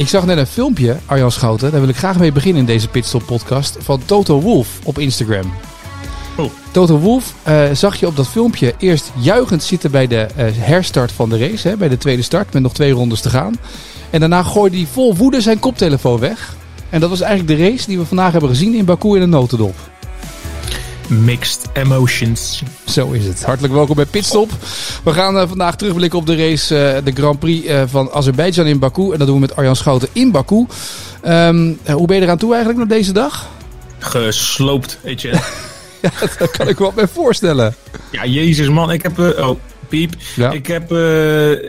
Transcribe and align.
Ik 0.00 0.08
zag 0.08 0.26
net 0.26 0.38
een 0.38 0.46
filmpje, 0.46 0.96
Arjan 1.06 1.30
Schouten, 1.30 1.70
daar 1.70 1.80
wil 1.80 1.88
ik 1.88 1.96
graag 1.96 2.18
mee 2.18 2.32
beginnen 2.32 2.60
in 2.60 2.66
deze 2.66 2.88
Pitstop 2.88 3.22
podcast, 3.26 3.76
van 3.80 4.04
Toto 4.04 4.40
Wolf 4.40 4.78
op 4.84 4.98
Instagram. 4.98 5.52
Oh. 6.36 6.50
Toto 6.70 6.98
Wolf 6.98 7.34
eh, 7.42 7.70
zag 7.72 7.96
je 7.96 8.06
op 8.06 8.16
dat 8.16 8.28
filmpje 8.28 8.74
eerst 8.78 9.12
juichend 9.16 9.62
zitten 9.62 9.90
bij 9.90 10.06
de 10.06 10.20
eh, 10.20 10.46
herstart 10.52 11.12
van 11.12 11.28
de 11.28 11.38
race, 11.38 11.68
hè, 11.68 11.76
bij 11.76 11.88
de 11.88 11.98
tweede 11.98 12.22
start, 12.22 12.52
met 12.52 12.62
nog 12.62 12.72
twee 12.72 12.92
rondes 12.92 13.20
te 13.20 13.30
gaan. 13.30 13.54
En 14.10 14.20
daarna 14.20 14.42
gooide 14.42 14.76
hij 14.76 14.86
vol 14.92 15.16
woede 15.16 15.40
zijn 15.40 15.58
koptelefoon 15.58 16.18
weg. 16.18 16.56
En 16.90 17.00
dat 17.00 17.10
was 17.10 17.20
eigenlijk 17.20 17.58
de 17.58 17.68
race 17.68 17.86
die 17.86 17.98
we 17.98 18.06
vandaag 18.06 18.32
hebben 18.32 18.50
gezien 18.50 18.74
in 18.74 18.84
Baku 18.84 19.14
in 19.14 19.20
de 19.20 19.26
notendop. 19.26 19.74
Mixed 21.10 21.66
emotions. 21.72 22.62
Zo 22.86 23.10
is 23.10 23.24
het. 23.26 23.44
Hartelijk 23.44 23.74
welkom 23.74 23.96
bij 23.96 24.04
Pitstop. 24.04 24.50
We 25.04 25.12
gaan 25.12 25.38
eh, 25.38 25.48
vandaag 25.48 25.76
terugblikken 25.76 26.18
op 26.18 26.26
de 26.26 26.36
race, 26.36 26.78
eh, 26.78 27.04
de 27.04 27.12
Grand 27.12 27.38
Prix 27.38 27.66
eh, 27.66 27.82
van 27.86 28.10
Azerbeidzjan 28.12 28.66
in 28.66 28.78
Baku. 28.78 29.12
En 29.12 29.18
dat 29.18 29.26
doen 29.26 29.34
we 29.34 29.40
met 29.40 29.56
Arjan 29.56 29.76
Schouten 29.76 30.08
in 30.12 30.30
Baku. 30.30 30.66
Ehm, 31.22 31.72
eh, 31.82 31.94
hoe 31.94 32.06
ben 32.06 32.16
je 32.16 32.22
eraan 32.22 32.38
toe 32.38 32.54
eigenlijk 32.54 32.88
na 32.88 32.94
deze 32.94 33.12
dag? 33.12 33.48
Gesloopt, 33.98 34.98
weet 35.02 35.20
je. 35.22 35.38
Ja, 36.02 36.10
dat 36.38 36.50
kan 36.50 36.68
ik 36.68 36.78
me 36.78 36.84
wel 36.84 36.92
bij 36.92 37.08
voorstellen. 37.08 37.74
ja, 38.10 38.24
jezus 38.26 38.68
man. 38.68 38.90
Ik 38.90 39.02
heb... 39.02 39.18
eh, 39.18 39.48
oh, 39.48 39.58
piep. 39.88 40.14
Ja. 40.36 40.50
Ik 40.50 40.66
heb... 40.66 40.92
eh, 40.92 41.68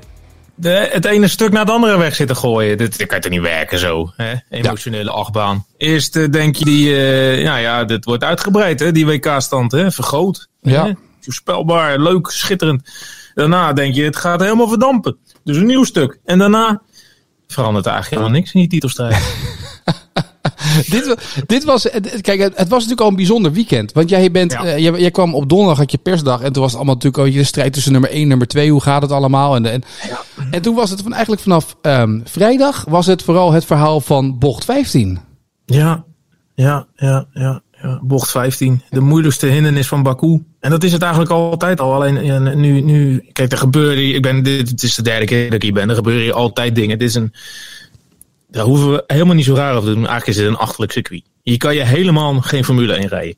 de, 0.61 0.89
het 0.91 1.05
ene 1.05 1.27
stuk 1.27 1.51
naar 1.51 1.61
het 1.61 1.69
andere 1.69 1.97
weg 1.97 2.15
zitten 2.15 2.35
gooien. 2.35 2.77
Dit, 2.77 2.97
dit 2.97 3.07
kan 3.07 3.19
toch 3.19 3.31
niet 3.31 3.41
werken 3.41 3.79
zo. 3.79 4.11
Hè? 4.15 4.33
Emotionele 4.49 5.11
achtbaan. 5.11 5.65
Eerst 5.77 6.15
eh, 6.15 6.29
denk 6.29 6.55
je 6.55 6.65
die... 6.65 6.95
eh 6.95 7.45
nou 7.45 7.59
ja, 7.59 7.83
dit 7.83 8.05
wordt 8.05 8.23
uitgebreid 8.23 8.79
hè. 8.79 8.91
Die 8.91 9.05
WK-stand 9.05 9.71
hè. 9.71 9.91
Vergroot. 9.91 10.47
Ja. 10.61 10.85
Hè? 10.85 10.91
Voorspelbaar. 11.21 11.99
Leuk. 11.99 12.27
Schitterend. 12.29 12.91
Daarna 13.33 13.73
denk 13.73 13.95
je 13.95 14.03
het 14.03 14.15
gaat 14.15 14.41
helemaal 14.41 14.67
verdampen. 14.67 15.17
Dus 15.43 15.57
een 15.57 15.65
nieuw 15.65 15.83
stuk. 15.83 16.19
En 16.25 16.37
daarna 16.37 16.81
verandert 17.47 17.85
eigenlijk 17.85 18.15
helemaal 18.15 18.39
niks 18.39 18.53
in 18.53 18.59
die 18.59 18.69
titelstrijd. 18.69 19.23
dit, 20.89 21.15
dit 21.47 21.63
was, 21.63 21.83
het- 21.83 22.21
kijk, 22.21 22.39
het, 22.39 22.57
het 22.57 22.67
was 22.67 22.77
natuurlijk 22.77 23.01
al 23.01 23.07
een 23.07 23.15
bijzonder 23.15 23.51
weekend. 23.51 23.91
Want 23.91 24.09
jij, 24.09 24.31
bent, 24.31 24.51
Ja. 24.51 24.63
eh, 24.65 24.77
jij, 24.77 24.99
jij 24.99 25.11
kwam 25.11 25.35
op 25.35 25.49
donderdag, 25.49 25.77
had 25.77 25.91
je 25.91 25.97
persdag. 25.97 26.41
En 26.41 26.51
toen 26.53 26.61
was 26.61 26.71
het 26.71 26.75
allemaal 26.79 26.95
natuurlijk 26.95 27.23
al 27.23 27.29
je 27.29 27.43
strijd 27.43 27.73
tussen 27.73 27.91
nummer 27.91 28.09
1 28.09 28.21
en 28.21 28.27
nummer 28.27 28.47
2. 28.47 28.71
Hoe 28.71 28.81
gaat 28.81 29.01
het 29.01 29.11
allemaal? 29.11 29.55
En, 29.55 29.65
en, 29.65 29.83
en 30.51 30.61
toen 30.61 30.75
was 30.75 30.89
het 30.89 31.01
van, 31.01 31.11
eigenlijk 31.11 31.41
vanaf 31.41 31.75
ehm, 31.81 32.19
vrijdag 32.23 32.85
was 32.89 33.05
het 33.05 33.23
vooral 33.23 33.51
het 33.51 33.65
verhaal 33.65 34.01
van 34.01 34.39
bocht 34.39 34.65
15. 34.65 35.19
Ja, 35.65 36.03
ja, 36.55 36.87
ja, 36.95 37.25
ja, 37.33 37.61
ja. 37.81 37.99
Bocht 38.03 38.31
15. 38.31 38.81
De 38.89 38.99
moeilijkste 38.99 39.47
hindernis 39.47 39.87
van 39.87 40.03
Baku. 40.03 40.43
En 40.59 40.69
dat 40.69 40.83
is 40.83 40.91
het 40.91 41.01
eigenlijk 41.01 41.31
altijd 41.31 41.79
al. 41.79 41.93
Alleen 41.93 42.59
nu, 42.59 42.81
nu, 42.81 43.25
kijk, 43.31 43.51
er 43.51 43.57
gebeuren, 43.57 44.15
ik 44.15 44.21
ben, 44.21 44.43
dit 44.43 44.69
het 44.69 44.83
is 44.83 44.95
de 44.95 45.01
derde 45.01 45.25
keer 45.25 45.45
dat 45.45 45.53
ik 45.53 45.61
hier 45.61 45.73
ben. 45.73 45.89
Er 45.89 45.95
gebeuren 45.95 46.23
hier 46.23 46.33
altijd 46.33 46.75
dingen. 46.75 46.99
Dit 46.99 47.07
is 47.09 47.15
een, 47.15 47.33
daar 48.51 48.65
hoeven 48.65 48.91
we 48.91 49.03
helemaal 49.07 49.35
niet 49.35 49.45
zo 49.45 49.53
raar 49.55 49.75
over 49.75 49.87
te 49.89 49.95
doen. 49.95 50.07
Eigenlijk 50.07 50.27
is 50.27 50.37
het 50.37 50.47
een 50.53 50.59
achterlijk 50.59 50.91
circuit. 50.91 51.23
Hier 51.43 51.57
kan 51.57 51.75
je 51.75 51.83
helemaal 51.83 52.41
geen 52.41 52.63
Formule 52.65 52.93
1 52.93 53.07
rijden. 53.07 53.35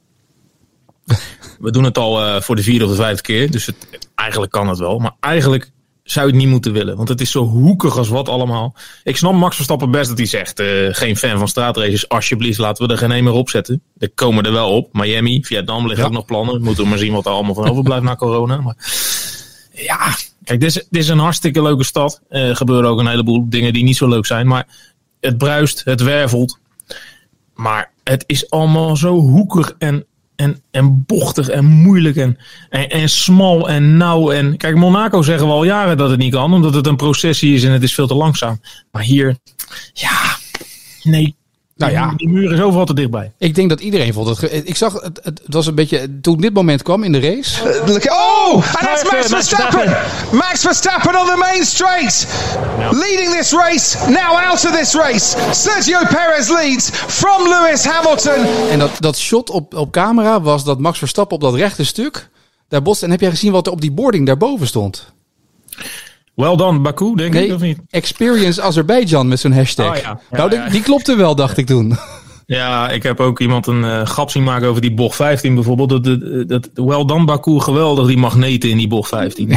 We 1.59 1.71
doen 1.71 1.83
het 1.83 1.97
al 1.97 2.21
eh, 2.21 2.41
voor 2.41 2.55
de 2.55 2.63
vierde 2.63 2.83
of 2.85 2.89
de 2.91 2.95
vijfde 2.97 3.21
keer. 3.21 3.51
Dus 3.51 3.65
het, 3.65 3.75
eigenlijk 4.15 4.51
kan 4.51 4.67
het 4.67 4.77
wel. 4.79 4.99
Maar 4.99 5.15
eigenlijk 5.19 5.71
zou 6.03 6.25
je 6.27 6.31
het 6.33 6.41
niet 6.41 6.51
moeten 6.51 6.73
willen. 6.73 6.95
Want 6.97 7.09
het 7.09 7.21
is 7.21 7.31
zo 7.31 7.43
hoekig 7.45 7.97
als 7.97 8.07
wat 8.09 8.29
allemaal. 8.29 8.75
Ik 9.03 9.17
snap 9.17 9.33
Max 9.33 9.55
Verstappen 9.55 9.91
best 9.91 10.09
dat 10.09 10.17
hij 10.17 10.27
zegt... 10.27 10.59
eh, 10.59 10.67
geen 10.91 11.17
fan 11.17 11.37
van 11.37 11.47
straatraces. 11.47 12.09
Alsjeblieft, 12.09 12.57
laten 12.59 12.87
we 12.87 12.91
er 12.93 12.99
geen 12.99 13.11
een 13.11 13.23
meer 13.23 13.33
op 13.33 13.49
zetten. 13.49 13.81
Er 13.97 14.09
komen 14.15 14.43
er 14.43 14.51
wel 14.51 14.69
op. 14.69 14.93
Miami, 14.93 15.43
Vietnam 15.43 15.81
liggen 15.87 15.99
Ja. 15.99 16.05
ook 16.05 16.11
nog 16.15 16.25
plannen. 16.25 16.61
Moeten 16.61 16.83
we 16.83 16.89
maar 16.89 16.97
zien 16.97 17.13
wat 17.13 17.25
er 17.25 17.31
allemaal 17.31 17.53
van 17.53 17.69
overblijft 17.69 18.03
na 18.03 18.15
corona. 18.15 18.57
Maar 18.61 18.75
ja, 19.73 20.15
kijk, 20.43 20.59
dit 20.59 20.69
is, 20.69 20.73
dit 20.73 21.01
is 21.01 21.07
een 21.07 21.19
hartstikke 21.19 21.61
leuke 21.61 21.83
stad. 21.83 22.21
Eh, 22.29 22.47
Er 22.49 22.55
gebeuren 22.55 22.89
ook 22.89 22.99
een 22.99 23.07
heleboel 23.07 23.49
dingen 23.49 23.73
die 23.73 23.83
niet 23.83 23.97
zo 23.97 24.07
leuk 24.07 24.25
zijn. 24.25 24.47
Maar 24.47 24.67
het 25.25 25.37
bruist, 25.37 25.81
het 25.85 26.01
wervelt. 26.01 26.59
Maar 27.55 27.91
het 28.03 28.23
is 28.27 28.49
allemaal 28.49 28.95
zo 28.95 29.15
hoekig 29.15 29.75
en, 29.77 30.05
en, 30.35 30.61
en 30.71 31.03
bochtig 31.05 31.49
en 31.49 31.65
moeilijk 31.65 32.15
en, 32.15 32.37
en, 32.69 32.89
en 32.89 33.09
smal 33.09 33.69
en 33.69 33.97
nauw. 33.97 34.31
En 34.31 34.57
kijk, 34.57 34.75
Monaco 34.75 35.21
zeggen 35.21 35.47
we 35.47 35.53
al 35.53 35.63
jaren 35.63 35.97
dat 35.97 36.09
het 36.09 36.19
niet 36.19 36.33
kan, 36.33 36.53
omdat 36.53 36.73
het 36.73 36.87
een 36.87 36.95
processie 36.95 37.53
is 37.53 37.63
en 37.63 37.71
het 37.71 37.83
is 37.83 37.93
veel 37.93 38.07
te 38.07 38.15
langzaam. 38.15 38.61
Maar 38.91 39.03
hier, 39.03 39.37
ja, 39.93 40.37
nee. 41.03 41.35
Nou 41.75 41.91
ja. 41.91 42.13
Die 42.15 42.29
muur 42.29 42.53
is 42.53 42.59
overal 42.59 42.85
te 42.85 42.93
dichtbij. 42.93 43.31
Ik 43.37 43.55
denk 43.55 43.69
dat 43.69 43.81
iedereen 43.81 44.13
vond 44.13 44.27
het. 44.27 44.67
Ik 44.67 44.75
zag, 44.75 45.01
het, 45.01 45.19
het 45.23 45.41
was 45.45 45.67
een 45.67 45.75
beetje. 45.75 46.19
Toen 46.21 46.37
dit 46.37 46.53
moment 46.53 46.81
kwam 46.81 47.03
in 47.03 47.11
de 47.11 47.19
race. 47.19 47.81
Look, 47.85 48.03
oh, 48.43 48.55
and 48.77 48.87
that's 48.87 49.03
Max 49.11 49.29
Max 49.29 49.47
Verstappen. 49.47 49.87
Max 50.33 50.65
Verstappen 50.65 51.15
on 51.15 51.25
the 51.25 51.37
main 51.37 51.63
straight, 51.63 52.27
leading 52.91 53.31
this 53.31 53.53
race. 53.53 54.07
Now 54.07 54.37
out 54.37 54.65
of 54.65 54.71
this 54.71 54.95
race, 54.95 55.35
Sergio 55.51 55.99
Perez 56.07 56.49
leads 56.49 56.89
from 56.89 57.43
Lewis 57.43 57.85
Hamilton. 57.85 58.45
En 58.69 58.79
dat, 58.79 58.91
dat 58.99 59.17
shot 59.17 59.49
op, 59.49 59.73
op 59.73 59.91
camera 59.91 60.41
was 60.41 60.63
dat 60.63 60.79
Max 60.79 60.97
Verstappen 60.97 61.35
op 61.35 61.41
dat 61.41 61.55
rechte 61.55 61.85
stuk. 61.85 62.29
Daar. 62.67 62.81
En 63.01 63.11
heb 63.11 63.19
jij 63.19 63.29
gezien 63.29 63.51
wat 63.51 63.67
er 63.67 63.71
op 63.71 63.81
die 63.81 63.91
boarding 63.91 64.25
daarboven 64.25 64.67
stond? 64.67 65.13
Well 66.33 66.55
done, 66.55 66.79
Baku, 66.79 67.15
denk 67.15 67.33
ik, 67.33 67.53
of 67.53 67.61
niet? 67.61 67.77
Experience 67.89 68.61
Azerbeidzjan 68.61 69.27
met 69.27 69.39
zo'n 69.39 69.53
hashtag. 69.53 69.89
Oh 69.89 69.95
ja. 69.95 70.19
Ja, 70.31 70.37
nou, 70.37 70.49
die, 70.49 70.59
ja. 70.59 70.69
die 70.69 70.81
klopte 70.81 71.15
wel, 71.15 71.35
dacht 71.35 71.57
ik 71.57 71.65
toen. 71.65 71.97
Ja, 72.53 72.89
ik 72.89 73.03
heb 73.03 73.19
ook 73.19 73.39
iemand 73.39 73.67
een 73.67 73.83
eh, 73.83 74.05
grap 74.05 74.29
zien 74.29 74.43
maken 74.43 74.67
over 74.67 74.81
die 74.81 74.93
bocht 74.93 75.15
15 75.15 75.55
bijvoorbeeld. 75.55 75.89
Dat, 75.89 76.03
dat, 76.03 76.47
dat, 76.47 76.69
well 76.73 77.05
done 77.05 77.25
Baku, 77.25 77.59
geweldig 77.59 78.07
die 78.07 78.17
magneten 78.17 78.69
in 78.69 78.77
die 78.77 78.87
bocht 78.87 79.09
15. 79.09 79.49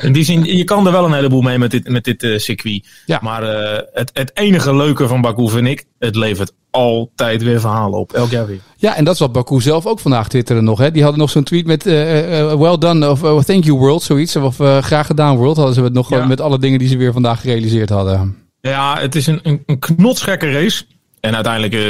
In 0.00 0.12
die 0.12 0.24
zin, 0.24 0.44
je 0.44 0.64
kan 0.64 0.86
er 0.86 0.92
wel 0.92 1.04
een 1.04 1.12
heleboel 1.12 1.40
mee 1.40 1.58
met 1.58 1.70
dit, 1.70 1.88
met 1.88 2.04
dit 2.04 2.22
eh, 2.22 2.38
circuit. 2.38 2.86
Ja. 3.06 3.18
Maar 3.22 3.42
eh, 3.42 3.82
het, 3.92 4.10
het 4.12 4.30
enige 4.34 4.76
leuke 4.76 5.08
van 5.08 5.20
Baku 5.20 5.48
vind 5.48 5.66
ik, 5.66 5.84
het 5.98 6.16
levert 6.16 6.52
altijd 6.70 7.42
weer 7.42 7.60
verhalen 7.60 7.98
op. 7.98 8.12
Elk 8.12 8.30
jaar 8.30 8.46
weer. 8.46 8.60
Ja, 8.76 8.96
en 8.96 9.04
dat 9.04 9.14
is 9.14 9.20
wat 9.20 9.32
Baku 9.32 9.60
zelf 9.60 9.86
ook 9.86 10.00
vandaag 10.00 10.28
twitterde 10.28 10.60
nog. 10.60 10.78
Hè. 10.78 10.90
Die 10.90 11.02
hadden 11.02 11.20
nog 11.20 11.30
zo'n 11.30 11.44
tweet 11.44 11.66
met 11.66 11.82
well 11.84 12.78
done 12.78 13.10
of 13.10 13.22
uh, 13.22 13.38
thank 13.38 13.64
you 13.64 13.78
world, 13.78 14.02
zoiets. 14.02 14.36
Of 14.36 14.56
graag 14.56 15.06
gedaan 15.06 15.36
world, 15.36 15.56
hadden 15.56 15.74
ze 15.74 15.82
het 15.82 15.92
nog 15.92 16.10
Ja. 16.10 16.26
met 16.26 16.40
alle 16.40 16.58
dingen 16.58 16.78
die 16.78 16.88
ze 16.88 16.96
weer 16.96 17.12
vandaag 17.12 17.40
gerealiseerd 17.40 17.88
hadden. 17.88 18.36
Ja, 18.60 18.98
het 18.98 19.14
is 19.14 19.26
een, 19.26 19.40
een, 19.42 19.62
een 19.66 19.78
knotsgekke 19.78 20.50
race. 20.52 20.84
En 21.20 21.34
uiteindelijk, 21.34 21.72
eh, 21.74 21.80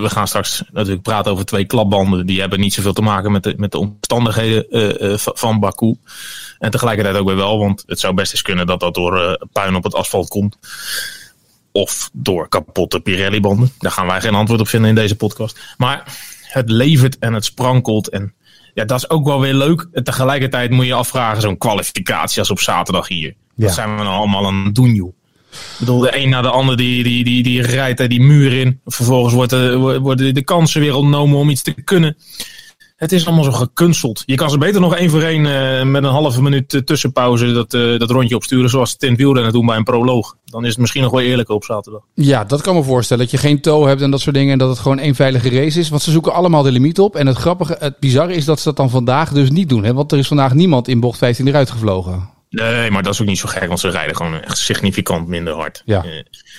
we 0.00 0.08
gaan 0.10 0.26
straks 0.28 0.62
natuurlijk 0.72 1.02
praten 1.02 1.32
over 1.32 1.44
twee 1.44 1.64
klapbanden. 1.64 2.26
Die 2.26 2.40
hebben 2.40 2.60
niet 2.60 2.74
zoveel 2.74 2.92
te 2.92 3.02
maken 3.02 3.32
met 3.32 3.42
de, 3.42 3.54
met 3.56 3.72
de 3.72 3.78
omstandigheden 3.78 4.70
eh, 4.70 5.12
eh, 5.12 5.18
va- 5.18 5.32
van 5.34 5.60
Baku. 5.60 5.94
En 6.58 6.70
tegelijkertijd 6.70 7.16
ook 7.16 7.26
weer 7.26 7.36
wel, 7.36 7.58
want 7.58 7.82
het 7.86 8.00
zou 8.00 8.14
best 8.14 8.32
eens 8.32 8.42
kunnen 8.42 8.66
dat 8.66 8.80
dat 8.80 8.94
door 8.94 9.46
puin 9.52 9.74
op 9.74 9.84
het 9.84 9.94
asfalt 9.94 10.28
komt. 10.28 10.58
Of 11.72 12.10
door 12.12 12.48
kapotte 12.48 13.00
Pirelli-banden. 13.00 13.72
Daar 13.78 13.92
gaan 13.92 14.06
wij 14.06 14.20
geen 14.20 14.34
antwoord 14.34 14.60
op 14.60 14.68
vinden 14.68 14.88
in 14.88 14.94
deze 14.94 15.16
podcast. 15.16 15.74
Maar 15.76 16.02
het 16.42 16.70
levert 16.70 17.18
en 17.18 17.32
het 17.34 17.44
sprankelt. 17.44 18.08
En 18.08 18.34
ja, 18.74 18.84
dat 18.84 18.98
is 18.98 19.10
ook 19.10 19.24
wel 19.26 19.40
weer 19.40 19.54
leuk. 19.54 19.88
En 19.92 20.04
tegelijkertijd 20.04 20.70
moet 20.70 20.80
je 20.82 20.86
je 20.86 20.94
afvragen, 20.94 21.40
zo'n 21.42 21.58
kwalificatie 21.58 22.38
als 22.38 22.50
op 22.50 22.60
zaterdag 22.60 23.08
hier. 23.08 23.34
Ja. 23.54 23.64
Wat 23.64 23.74
zijn 23.74 23.96
we 23.96 24.02
nou 24.02 24.16
allemaal 24.16 24.46
aan 24.46 24.64
het 24.64 24.74
doen, 24.74 24.94
joh? 24.94 25.12
Ik 25.50 25.76
bedoel, 25.78 25.98
de 25.98 26.16
een 26.16 26.28
na 26.28 26.42
de 26.42 26.50
ander 26.50 26.76
die, 26.76 27.02
die, 27.02 27.24
die, 27.24 27.42
die 27.42 27.62
rijdt 27.62 28.00
er 28.00 28.08
die 28.08 28.20
muur 28.20 28.52
in. 28.52 28.80
Vervolgens 28.84 29.34
wordt 29.34 29.50
de, 29.50 29.98
worden 30.02 30.34
de 30.34 30.44
kansen 30.44 30.80
weer 30.80 30.94
ontnomen 30.94 31.38
om 31.38 31.48
iets 31.48 31.62
te 31.62 31.82
kunnen. 31.82 32.16
Het 32.98 33.12
is 33.12 33.26
allemaal 33.26 33.44
zo 33.44 33.52
gekunsteld. 33.52 34.22
Je 34.26 34.34
kan 34.34 34.50
ze 34.50 34.58
beter 34.58 34.80
nog 34.80 34.96
één 34.96 35.10
voor 35.10 35.22
één 35.22 35.46
eh, 35.46 35.84
met 35.84 36.04
een 36.04 36.10
halve 36.10 36.42
minuut 36.42 36.74
eh, 36.74 36.80
tussenpauze 36.80 37.52
dat, 37.52 37.74
eh, 37.74 37.98
dat 37.98 38.10
rondje 38.10 38.34
opsturen. 38.34 38.70
Zoals 38.70 38.96
in 38.98 39.34
het 39.34 39.52
doen 39.52 39.66
bij 39.66 39.76
een 39.76 39.84
proloog. 39.84 40.36
Dan 40.44 40.64
is 40.64 40.70
het 40.70 40.78
misschien 40.78 41.02
nog 41.02 41.10
wel 41.10 41.20
eerlijker 41.20 41.54
op 41.54 41.64
zaterdag. 41.64 42.02
Ja, 42.14 42.44
dat 42.44 42.60
kan 42.60 42.74
me 42.74 42.82
voorstellen. 42.82 43.22
Dat 43.22 43.32
je 43.32 43.38
geen 43.38 43.60
tow 43.60 43.86
hebt 43.86 44.02
en 44.02 44.10
dat 44.10 44.20
soort 44.20 44.34
dingen. 44.34 44.52
En 44.52 44.58
dat 44.58 44.68
het 44.68 44.78
gewoon 44.78 44.98
één 44.98 45.14
veilige 45.14 45.50
race 45.50 45.78
is. 45.78 45.88
Want 45.88 46.02
ze 46.02 46.10
zoeken 46.10 46.32
allemaal 46.32 46.62
de 46.62 46.72
limiet 46.72 46.98
op. 46.98 47.16
En 47.16 47.26
het 47.26 47.36
grappige, 47.36 47.76
het 47.78 47.98
bizarre 47.98 48.34
is 48.34 48.44
dat 48.44 48.58
ze 48.58 48.64
dat 48.64 48.76
dan 48.76 48.90
vandaag 48.90 49.32
dus 49.32 49.50
niet 49.50 49.68
doen. 49.68 49.84
Hè? 49.84 49.94
Want 49.94 50.12
er 50.12 50.18
is 50.18 50.28
vandaag 50.28 50.54
niemand 50.54 50.88
in 50.88 51.00
bocht 51.00 51.18
15 51.18 51.48
eruit 51.48 51.70
gevlogen. 51.70 52.37
Nee, 52.50 52.90
maar 52.90 53.02
dat 53.02 53.12
is 53.12 53.20
ook 53.20 53.26
niet 53.26 53.38
zo 53.38 53.48
gek, 53.48 53.68
want 53.68 53.80
ze 53.80 53.88
rijden 53.88 54.16
gewoon 54.16 54.42
echt 54.42 54.58
significant 54.58 55.28
minder 55.28 55.54
hard. 55.54 55.82
Ja. 55.84 56.04
Eh, 56.04 56.10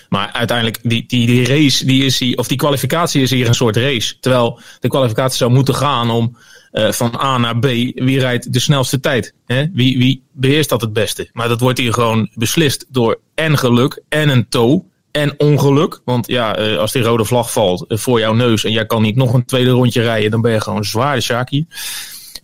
maar 0.10 0.32
uiteindelijk, 0.32 0.80
die, 0.84 1.04
die, 1.08 1.28
die 1.28 1.48
race, 1.48 1.86
die 1.86 2.06
is 2.06 2.20
hier, 2.20 2.38
of 2.38 2.48
die 2.48 2.58
kwalificatie 2.58 3.22
is 3.22 3.30
hier 3.30 3.48
een 3.48 3.54
soort 3.54 3.76
race. 3.78 4.20
Terwijl 4.20 4.60
de 4.80 4.88
kwalificatie 4.88 5.38
zou 5.38 5.52
moeten 5.52 5.76
gaan 5.76 6.10
om 6.10 6.38
eh, 6.72 6.92
van 6.92 7.20
A 7.22 7.38
naar 7.38 7.60
B, 7.60 7.66
wie 7.96 8.20
rijdt 8.20 8.54
de 8.54 8.60
snelste 8.60 9.00
tijd? 9.00 9.34
Hè? 9.46 9.66
Wie, 9.74 9.98
wie 9.98 10.24
beheerst 10.32 10.70
dat 10.70 10.82
het 10.82 10.94
beste? 10.94 11.30
Maar 11.34 11.48
dat 11.48 11.60
wordt 11.60 11.80
hier 11.80 11.94
gewoon 11.94 12.30
beslist 12.34 12.86
door 12.90 13.20
en 13.36 13.58
geluk 13.58 14.02
en 14.10 14.30
een 14.30 14.50
tow. 14.50 14.82
en 15.12 15.34
ongeluk. 15.38 16.02
Want 16.06 16.28
ja, 16.28 16.52
als 16.52 16.92
die 16.92 17.02
rode 17.02 17.26
vlag 17.26 17.52
valt 17.52 17.86
voor 17.88 18.20
jouw 18.20 18.34
neus 18.34 18.64
en 18.64 18.72
jij 18.72 18.86
kan 18.86 19.02
niet 19.02 19.16
nog 19.16 19.34
een 19.34 19.46
tweede 19.46 19.70
rondje 19.70 20.02
rijden, 20.02 20.32
dan 20.32 20.42
ben 20.42 20.52
je 20.52 20.62
gewoon 20.62 20.84
zwaar 20.84 21.16
de 21.16 21.22
Shaki. 21.22 21.66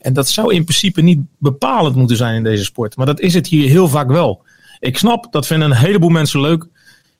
En 0.05 0.13
dat 0.13 0.29
zou 0.29 0.53
in 0.53 0.63
principe 0.63 1.01
niet 1.01 1.19
bepalend 1.37 1.95
moeten 1.95 2.17
zijn 2.17 2.35
in 2.35 2.43
deze 2.43 2.63
sport. 2.63 2.95
Maar 2.95 3.05
dat 3.05 3.19
is 3.19 3.33
het 3.33 3.47
hier 3.47 3.69
heel 3.69 3.87
vaak 3.87 4.07
wel. 4.07 4.43
Ik 4.79 4.97
snap, 4.97 5.27
dat 5.31 5.47
vinden 5.47 5.71
een 5.71 5.77
heleboel 5.77 6.09
mensen 6.09 6.41
leuk. 6.41 6.67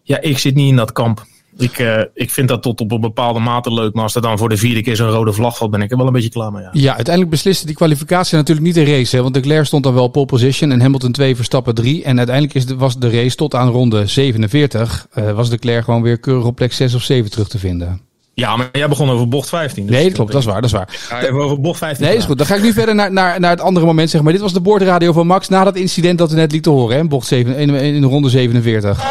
Ja, 0.04 0.22
ik 0.22 0.38
zit 0.38 0.56
niet 0.56 0.70
in 0.70 0.76
dat 0.76 0.92
kamp. 0.92 1.26
Ik, 1.58 1.80
uh, 1.80 2.02
ik 2.14 2.32
vind 2.32 2.48
dat 2.48 2.62
tot 2.62 2.82
op 2.82 2.92
een 2.92 3.02
bepaalde 3.02 3.40
mate 3.40 3.74
leuk. 3.74 3.94
Maar 3.94 4.04
als 4.04 4.16
er 4.16 4.22
dan 4.22 4.38
voor 4.38 4.50
de 4.50 4.58
vierde 4.58 4.82
keer 4.82 4.96
zo'n 4.96 5.10
rode 5.10 5.34
vlag 5.34 5.58
valt, 5.58 5.72
ben 5.72 5.82
ik 5.82 5.92
er 5.92 5.98
wel 5.98 6.08
een 6.08 6.14
beetje 6.14 6.30
klaar 6.30 6.52
mee. 6.52 6.64
Ja, 6.64 6.70
ja 6.74 6.96
uiteindelijk 6.96 7.30
besliste 7.30 7.66
die 7.66 7.76
kwalificatie 7.76 8.38
natuurlijk 8.38 8.66
niet 8.66 8.76
de 8.76 8.86
race. 8.86 9.16
Hè, 9.16 9.22
want 9.22 9.34
de 9.34 9.40
Leclerc 9.40 9.66
stond 9.66 9.84
dan 9.84 9.94
wel 9.94 10.08
pole 10.08 10.26
position 10.26 10.72
en 10.72 10.82
Hamilton 10.82 11.12
2, 11.12 11.36
Verstappen 11.36 11.76
3. 11.76 12.04
En 12.04 12.18
uiteindelijk 12.18 12.56
is 12.56 12.66
was 12.66 13.00
de 13.00 13.10
race 13.10 13.36
tot 13.36 13.56
aan 13.56 13.70
ronde 13.70 14.08
47. 14.08 15.08
Uh, 15.16 15.32
was 15.32 15.50
de 15.50 15.54
Leclerc 15.54 15.84
gewoon 15.84 16.02
weer 16.02 16.20
keurig 16.20 16.46
op 16.46 16.56
plek 16.56 16.74
6 16.74 16.94
of 16.94 17.02
7 17.02 17.32
terug 17.32 17.48
te 17.48 17.60
vinden. 17.60 18.05
Ja, 18.36 18.56
maar 18.56 18.70
jij 18.72 18.88
begon 18.88 19.10
over 19.10 19.28
bocht 19.28 19.50
15. 19.50 19.86
Dus 19.86 19.96
nee, 19.96 20.04
dat 20.04 20.14
klopt, 20.14 20.32
dat 20.32 20.42
is 20.42 20.48
waar, 20.48 20.62
dat 20.62 20.66
is 20.66 20.72
waar. 20.72 21.22
Even 21.22 21.36
over 21.36 21.62
bocht 21.62 21.78
15. 21.78 22.06
Nee, 22.06 22.18
is 22.18 22.26
goed. 22.26 22.38
Dan 22.38 22.48
ga 22.48 22.56
ik 22.56 22.62
nu 22.62 22.74
verder 22.74 22.96
naar, 22.96 23.12
naar, 23.12 23.40
naar 23.40 23.52
het 23.52 23.62
andere 23.62 23.86
moment, 23.86 24.10
zeg 24.10 24.22
maar. 24.22 24.32
Dit 24.32 24.42
was 24.42 24.54
de 24.54 24.62
boordradio 24.62 25.14
van 25.14 25.28
Max 25.28 25.50
na 25.50 25.64
dat 25.64 25.76
incident 25.76 26.18
dat 26.18 26.30
we 26.30 26.36
net 26.36 26.52
lieten 26.52 26.72
horen, 26.72 26.98
hè? 26.98 27.08
Bocht 27.08 27.28
7, 27.28 27.56
in, 27.56 27.70
in 27.70 28.02
de 28.02 28.08
ronde 28.08 28.30
47. 28.30 29.04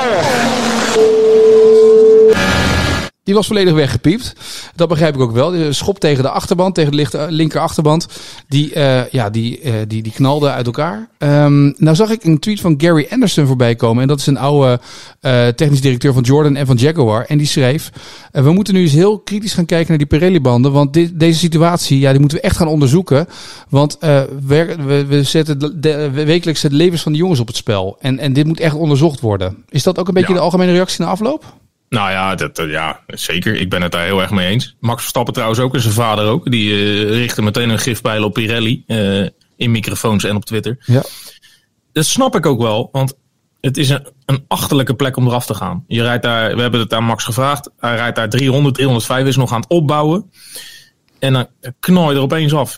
Die 3.24 3.34
was 3.34 3.46
volledig 3.46 3.74
weggepiept. 3.74 4.32
Dat 4.74 4.88
begrijp 4.88 5.14
ik 5.14 5.20
ook 5.20 5.32
wel. 5.32 5.50
De 5.50 5.72
schop 5.72 5.98
tegen 5.98 6.22
de 6.22 6.28
achterband, 6.28 6.74
tegen 6.74 6.92
de 6.92 7.26
linker 7.28 7.60
achterband. 7.60 8.06
Die, 8.48 8.74
uh, 8.74 9.08
ja, 9.08 9.30
die, 9.30 9.62
uh, 9.62 9.72
die, 9.88 10.02
die 10.02 10.12
knalde 10.12 10.50
uit 10.50 10.66
elkaar. 10.66 11.08
Um, 11.18 11.74
nou 11.76 11.96
zag 11.96 12.10
ik 12.10 12.24
een 12.24 12.38
tweet 12.38 12.60
van 12.60 12.74
Gary 12.78 13.06
Anderson 13.10 13.46
voorbij 13.46 13.74
komen. 13.74 14.02
En 14.02 14.08
dat 14.08 14.18
is 14.18 14.26
een 14.26 14.38
oude 14.38 14.80
uh, 15.20 15.46
technisch 15.46 15.80
directeur 15.80 16.12
van 16.12 16.22
Jordan 16.22 16.56
en 16.56 16.66
van 16.66 16.76
Jaguar. 16.76 17.24
En 17.24 17.38
die 17.38 17.46
schreef: 17.46 17.90
We 18.30 18.52
moeten 18.52 18.74
nu 18.74 18.80
eens 18.80 18.92
heel 18.92 19.18
kritisch 19.18 19.54
gaan 19.54 19.66
kijken 19.66 19.88
naar 19.88 19.98
die 19.98 20.18
Pirelli-banden. 20.18 20.72
Want 20.72 20.92
dit, 20.92 21.20
deze 21.20 21.38
situatie, 21.38 21.98
ja, 21.98 22.10
die 22.10 22.20
moeten 22.20 22.38
we 22.38 22.44
echt 22.44 22.56
gaan 22.56 22.68
onderzoeken. 22.68 23.26
Want 23.68 23.96
we, 24.00 24.76
we, 24.86 25.06
we 25.06 25.22
zetten 25.22 25.58
de, 25.58 25.80
de, 25.80 26.10
wekelijks 26.10 26.62
het 26.62 26.72
levens 26.72 27.02
van 27.02 27.12
de 27.12 27.18
jongens 27.18 27.40
op 27.40 27.46
het 27.46 27.56
spel. 27.56 27.96
En, 28.00 28.18
en 28.18 28.32
dit 28.32 28.46
moet 28.46 28.60
echt 28.60 28.74
onderzocht 28.74 29.20
worden. 29.20 29.64
Is 29.68 29.82
dat 29.82 29.98
ook 29.98 30.08
een 30.08 30.14
beetje 30.14 30.32
ja. 30.32 30.38
de 30.38 30.44
algemene 30.44 30.72
reactie 30.72 31.04
na 31.04 31.10
afloop? 31.10 31.62
Nou 31.94 32.10
ja, 32.10 32.34
dat, 32.34 32.62
ja, 32.66 33.00
zeker. 33.06 33.54
Ik 33.54 33.70
ben 33.70 33.82
het 33.82 33.92
daar 33.92 34.04
heel 34.04 34.20
erg 34.20 34.30
mee 34.30 34.48
eens. 34.48 34.76
Max 34.80 35.00
Verstappen 35.00 35.34
trouwens 35.34 35.60
ook 35.60 35.74
en 35.74 35.80
zijn 35.80 35.94
vader 35.94 36.26
ook. 36.26 36.50
Die 36.50 36.70
uh, 36.70 37.08
richtte 37.08 37.42
meteen 37.42 37.70
een 37.70 37.78
gifpijl 37.78 38.24
op 38.24 38.32
Pirelli. 38.32 38.84
Uh, 38.86 39.28
in 39.56 39.70
microfoons 39.70 40.24
en 40.24 40.36
op 40.36 40.44
Twitter. 40.44 40.76
Ja. 40.84 41.02
Dat 41.92 42.04
snap 42.04 42.36
ik 42.36 42.46
ook 42.46 42.60
wel. 42.60 42.88
Want 42.92 43.14
het 43.60 43.76
is 43.76 43.88
een, 43.88 44.06
een 44.26 44.44
achterlijke 44.48 44.94
plek 44.94 45.16
om 45.16 45.26
eraf 45.26 45.46
te 45.46 45.54
gaan. 45.54 45.84
Je 45.86 46.02
rijdt 46.02 46.22
daar, 46.22 46.56
we 46.56 46.62
hebben 46.62 46.80
het 46.80 46.92
aan 46.92 47.04
Max 47.04 47.24
gevraagd. 47.24 47.70
Hij 47.78 47.96
rijdt 47.96 48.16
daar 48.16 48.28
300, 48.28 48.74
305 48.74 49.26
is 49.26 49.36
nog 49.36 49.52
aan 49.52 49.60
het 49.60 49.70
opbouwen. 49.70 50.30
En 51.18 51.32
dan 51.32 51.46
knal 51.80 52.10
je 52.10 52.16
er 52.16 52.22
opeens 52.22 52.54
af. 52.54 52.76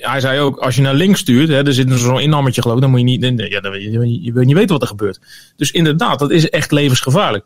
Hij 0.00 0.20
zei 0.20 0.40
ook, 0.40 0.58
als 0.58 0.76
je 0.76 0.82
naar 0.82 0.94
links 0.94 1.20
stuurt, 1.20 1.48
hè, 1.48 1.66
er 1.66 1.74
zit 1.74 1.92
zo'n 1.92 2.20
inhammetje 2.20 2.62
geloof 2.62 2.76
ik, 2.76 2.82
dan 2.82 2.90
moet 2.90 3.00
je 3.00 3.18
niet, 3.18 3.50
ja, 3.50 3.60
dan, 3.60 3.80
je, 3.80 4.22
je 4.22 4.32
wil 4.32 4.44
niet 4.44 4.54
weten 4.54 4.72
wat 4.72 4.82
er 4.82 4.88
gebeurt. 4.88 5.20
Dus 5.56 5.70
inderdaad, 5.70 6.18
dat 6.18 6.30
is 6.30 6.48
echt 6.50 6.72
levensgevaarlijk. 6.72 7.44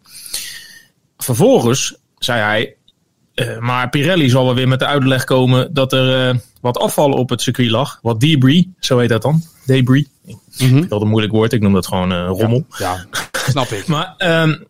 Vervolgens 1.16 1.96
zei 2.18 2.40
hij, 2.40 2.74
uh, 3.34 3.58
maar 3.58 3.88
Pirelli 3.88 4.28
zal 4.28 4.44
wel 4.44 4.54
weer 4.54 4.68
met 4.68 4.78
de 4.78 4.86
uitleg 4.86 5.24
komen 5.24 5.74
dat 5.74 5.92
er 5.92 6.34
uh, 6.34 6.40
wat 6.60 6.78
afval 6.78 7.10
op 7.10 7.28
het 7.28 7.42
circuit 7.42 7.70
lag. 7.70 7.98
Wat 8.02 8.20
debris, 8.20 8.64
zo 8.78 8.98
heet 8.98 9.08
dat 9.08 9.22
dan. 9.22 9.42
Debris. 9.66 10.06
Mm 10.24 10.68
-hmm. 10.68 10.88
Dat 10.88 11.00
een 11.00 11.08
moeilijk 11.08 11.32
woord, 11.32 11.52
ik 11.52 11.60
noem 11.60 11.72
dat 11.72 11.86
gewoon 11.86 12.12
uh, 12.12 12.26
rommel. 12.28 12.66
Ja, 12.78 12.92
ja, 12.92 13.06
snap 13.32 13.68
ik. 13.68 13.86
maar 13.94 14.14
um, 14.18 14.66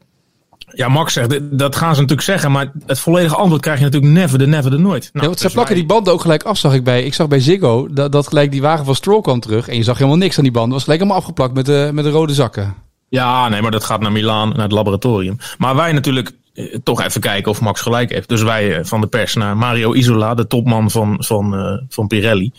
ja, 0.77 0.89
Max 0.89 1.13
zegt, 1.13 1.59
dat 1.59 1.77
gaan 1.77 1.95
ze 1.95 2.01
natuurlijk 2.01 2.29
zeggen, 2.29 2.53
maar 2.53 2.73
het 2.87 2.99
volledige 2.99 3.37
antwoord 3.37 3.63
krijg 3.63 3.79
je 3.79 3.85
natuurlijk 3.85 4.13
never 4.13 4.39
de 4.39 4.47
never 4.47 4.71
de 4.71 4.79
nooit. 4.79 5.11
Nou, 5.13 5.25
ja, 5.25 5.27
want 5.27 5.39
ze 5.39 5.51
plakken 5.51 5.75
wij... 5.75 5.83
die 5.83 5.95
banden 5.95 6.13
ook 6.13 6.21
gelijk 6.21 6.43
af, 6.43 6.59
zag 6.59 6.75
ik 6.75 6.85
bij. 6.85 7.03
Ik 7.03 7.15
zag 7.15 7.29
bij 7.29 7.41
Ziggo 7.41 7.89
dat, 7.93 8.13
dat 8.13 8.27
gelijk 8.27 8.51
die 8.51 8.63
wagen 8.63 8.85
van 8.85 8.95
Stroll 8.95 9.21
kwam 9.21 9.41
terug 9.41 9.69
en 9.69 9.77
je 9.77 9.83
zag 9.83 9.97
helemaal 9.97 10.19
niks 10.19 10.37
aan 10.37 10.45
die 10.45 10.53
banden. 10.53 10.73
Was 10.73 10.83
gelijk 10.83 11.01
helemaal 11.01 11.21
afgeplakt 11.21 11.55
met 11.55 11.67
de, 11.67 11.91
met 11.93 12.05
de 12.05 12.11
rode 12.11 12.35
zakken. 12.35 12.75
Ja, 13.09 13.49
nee, 13.49 13.63
maar 13.63 13.71
dat 13.71 13.85
gaat 13.85 14.01
naar 14.01 14.13
Milaan, 14.13 14.49
naar 14.49 14.63
het 14.63 14.73
laboratorium. 14.73 15.39
Maar 15.59 15.77
wij 15.77 15.93
natuurlijk 15.93 16.33
eh, 16.55 16.77
toch 16.85 17.03
even 17.03 17.21
kijken 17.21 17.51
of 17.51 17.61
Max 17.61 17.81
gelijk 17.81 18.11
heeft. 18.11 18.29
Dus 18.29 18.43
wij 18.43 18.77
eh, 18.77 18.85
van 18.85 19.01
de 19.01 19.07
pers 19.07 19.35
naar 19.35 19.57
Mario 19.57 19.95
Isola, 19.95 20.35
de 20.35 20.47
topman 20.47 20.91
van, 20.91 21.17
van, 21.19 21.55
uh, 21.55 21.83
van 21.89 22.07
Pirelli. 22.07 22.53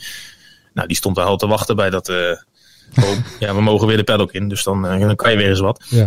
Nou, 0.74 0.88
die 0.88 0.98
stond 0.98 1.16
daar 1.16 1.26
al 1.26 1.38
te 1.38 1.48
wachten 1.48 1.76
bij 1.76 1.90
dat... 1.90 2.10
oh, 2.10 2.16
ja, 3.40 3.56
we 3.56 3.62
mogen 3.62 3.88
weer 3.88 3.98
de 3.98 4.04
paddock 4.04 4.32
in, 4.32 4.48
dus 4.48 4.64
dan, 4.64 4.82
dan 4.82 5.16
kan 5.16 5.32
je 5.32 5.38
weer 5.38 5.50
eens 5.50 5.60
wat. 5.60 5.86
Ja. 5.90 6.06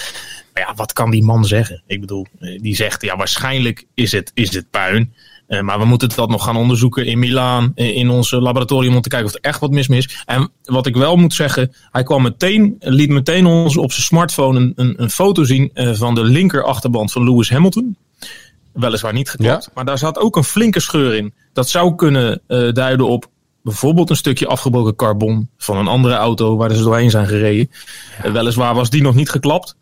maar 0.52 0.62
ja, 0.66 0.74
wat 0.74 0.92
kan 0.92 1.10
die 1.10 1.24
man 1.24 1.44
zeggen? 1.44 1.82
Ik 1.86 2.00
bedoel, 2.00 2.26
die 2.38 2.74
zegt, 2.74 3.02
ja, 3.02 3.16
waarschijnlijk 3.16 3.84
is 3.94 4.12
het, 4.12 4.30
is 4.34 4.54
het 4.54 4.70
puin. 4.70 5.14
Uh, 5.48 5.60
maar 5.60 5.78
we 5.78 5.84
moeten 5.84 6.08
dat 6.14 6.28
nog 6.28 6.44
gaan 6.44 6.56
onderzoeken 6.56 7.06
in 7.06 7.18
Milaan, 7.18 7.72
in 7.74 8.10
ons 8.10 8.30
laboratorium, 8.30 8.94
om 8.94 9.00
te 9.00 9.08
kijken 9.08 9.28
of 9.28 9.34
er 9.34 9.40
echt 9.40 9.60
wat 9.60 9.70
mis 9.70 9.88
is. 9.88 10.22
En 10.24 10.50
wat 10.62 10.86
ik 10.86 10.96
wel 10.96 11.16
moet 11.16 11.34
zeggen, 11.34 11.72
hij 11.90 12.02
kwam 12.02 12.22
meteen, 12.22 12.76
liet 12.78 13.08
meteen 13.08 13.46
ons 13.46 13.76
op 13.76 13.92
zijn 13.92 14.04
smartphone 14.04 14.58
een, 14.58 14.72
een, 14.76 15.02
een 15.02 15.10
foto 15.10 15.44
zien 15.44 15.70
van 15.74 16.14
de 16.14 16.24
linker 16.24 16.64
achterband 16.64 17.12
van 17.12 17.24
Lewis 17.24 17.50
Hamilton. 17.50 17.96
Weliswaar 18.72 19.12
niet 19.12 19.30
geklapt, 19.30 19.64
ja. 19.64 19.70
maar 19.74 19.84
daar 19.84 19.98
zat 19.98 20.18
ook 20.18 20.36
een 20.36 20.44
flinke 20.44 20.80
scheur 20.80 21.14
in. 21.14 21.34
Dat 21.52 21.68
zou 21.68 21.94
kunnen 21.94 22.40
uh, 22.48 22.72
duiden 22.72 23.08
op 23.08 23.26
bijvoorbeeld 23.62 24.10
een 24.10 24.16
stukje 24.16 24.46
afgebroken 24.46 24.96
carbon 24.96 25.48
van 25.56 25.76
een 25.76 25.86
andere 25.86 26.14
auto 26.14 26.56
waar 26.56 26.74
ze 26.74 26.82
doorheen 26.82 27.10
zijn 27.10 27.26
gereden. 27.26 27.70
Ja. 28.22 28.32
weliswaar 28.32 28.74
was 28.74 28.90
die 28.90 29.02
nog 29.02 29.14
niet 29.14 29.30
geklapt 29.30 29.76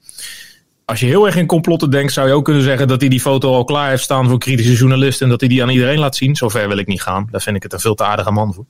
als 0.86 1.00
je 1.00 1.06
heel 1.06 1.26
erg 1.26 1.36
in 1.36 1.46
complotten 1.46 1.90
denkt, 1.90 2.12
zou 2.12 2.28
je 2.28 2.34
ook 2.34 2.44
kunnen 2.44 2.62
zeggen 2.62 2.88
dat 2.88 3.00
hij 3.00 3.08
die 3.08 3.20
foto 3.20 3.54
al 3.54 3.64
klaar 3.64 3.88
heeft 3.88 4.02
staan 4.02 4.28
voor 4.28 4.38
kritische 4.38 4.74
journalisten 4.74 5.24
en 5.24 5.30
dat 5.30 5.40
hij 5.40 5.48
die 5.48 5.62
aan 5.62 5.68
iedereen 5.68 5.98
laat 5.98 6.16
zien. 6.16 6.36
Zover 6.36 6.68
wil 6.68 6.78
ik 6.78 6.86
niet 6.86 7.02
gaan. 7.02 7.28
Daar 7.30 7.40
vind 7.40 7.56
ik 7.56 7.62
het 7.62 7.72
een 7.72 7.80
veel 7.80 7.94
te 7.94 8.04
aardige 8.04 8.30
man 8.30 8.54
voor. 8.54 8.64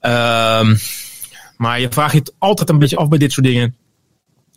Um, 0.00 0.78
maar 1.56 1.80
je 1.80 1.86
vraagt 1.90 2.12
je 2.12 2.18
het 2.18 2.34
altijd 2.38 2.68
een 2.68 2.78
beetje 2.78 2.96
af 2.96 3.08
bij 3.08 3.18
dit 3.18 3.32
soort 3.32 3.46
dingen. 3.46 3.76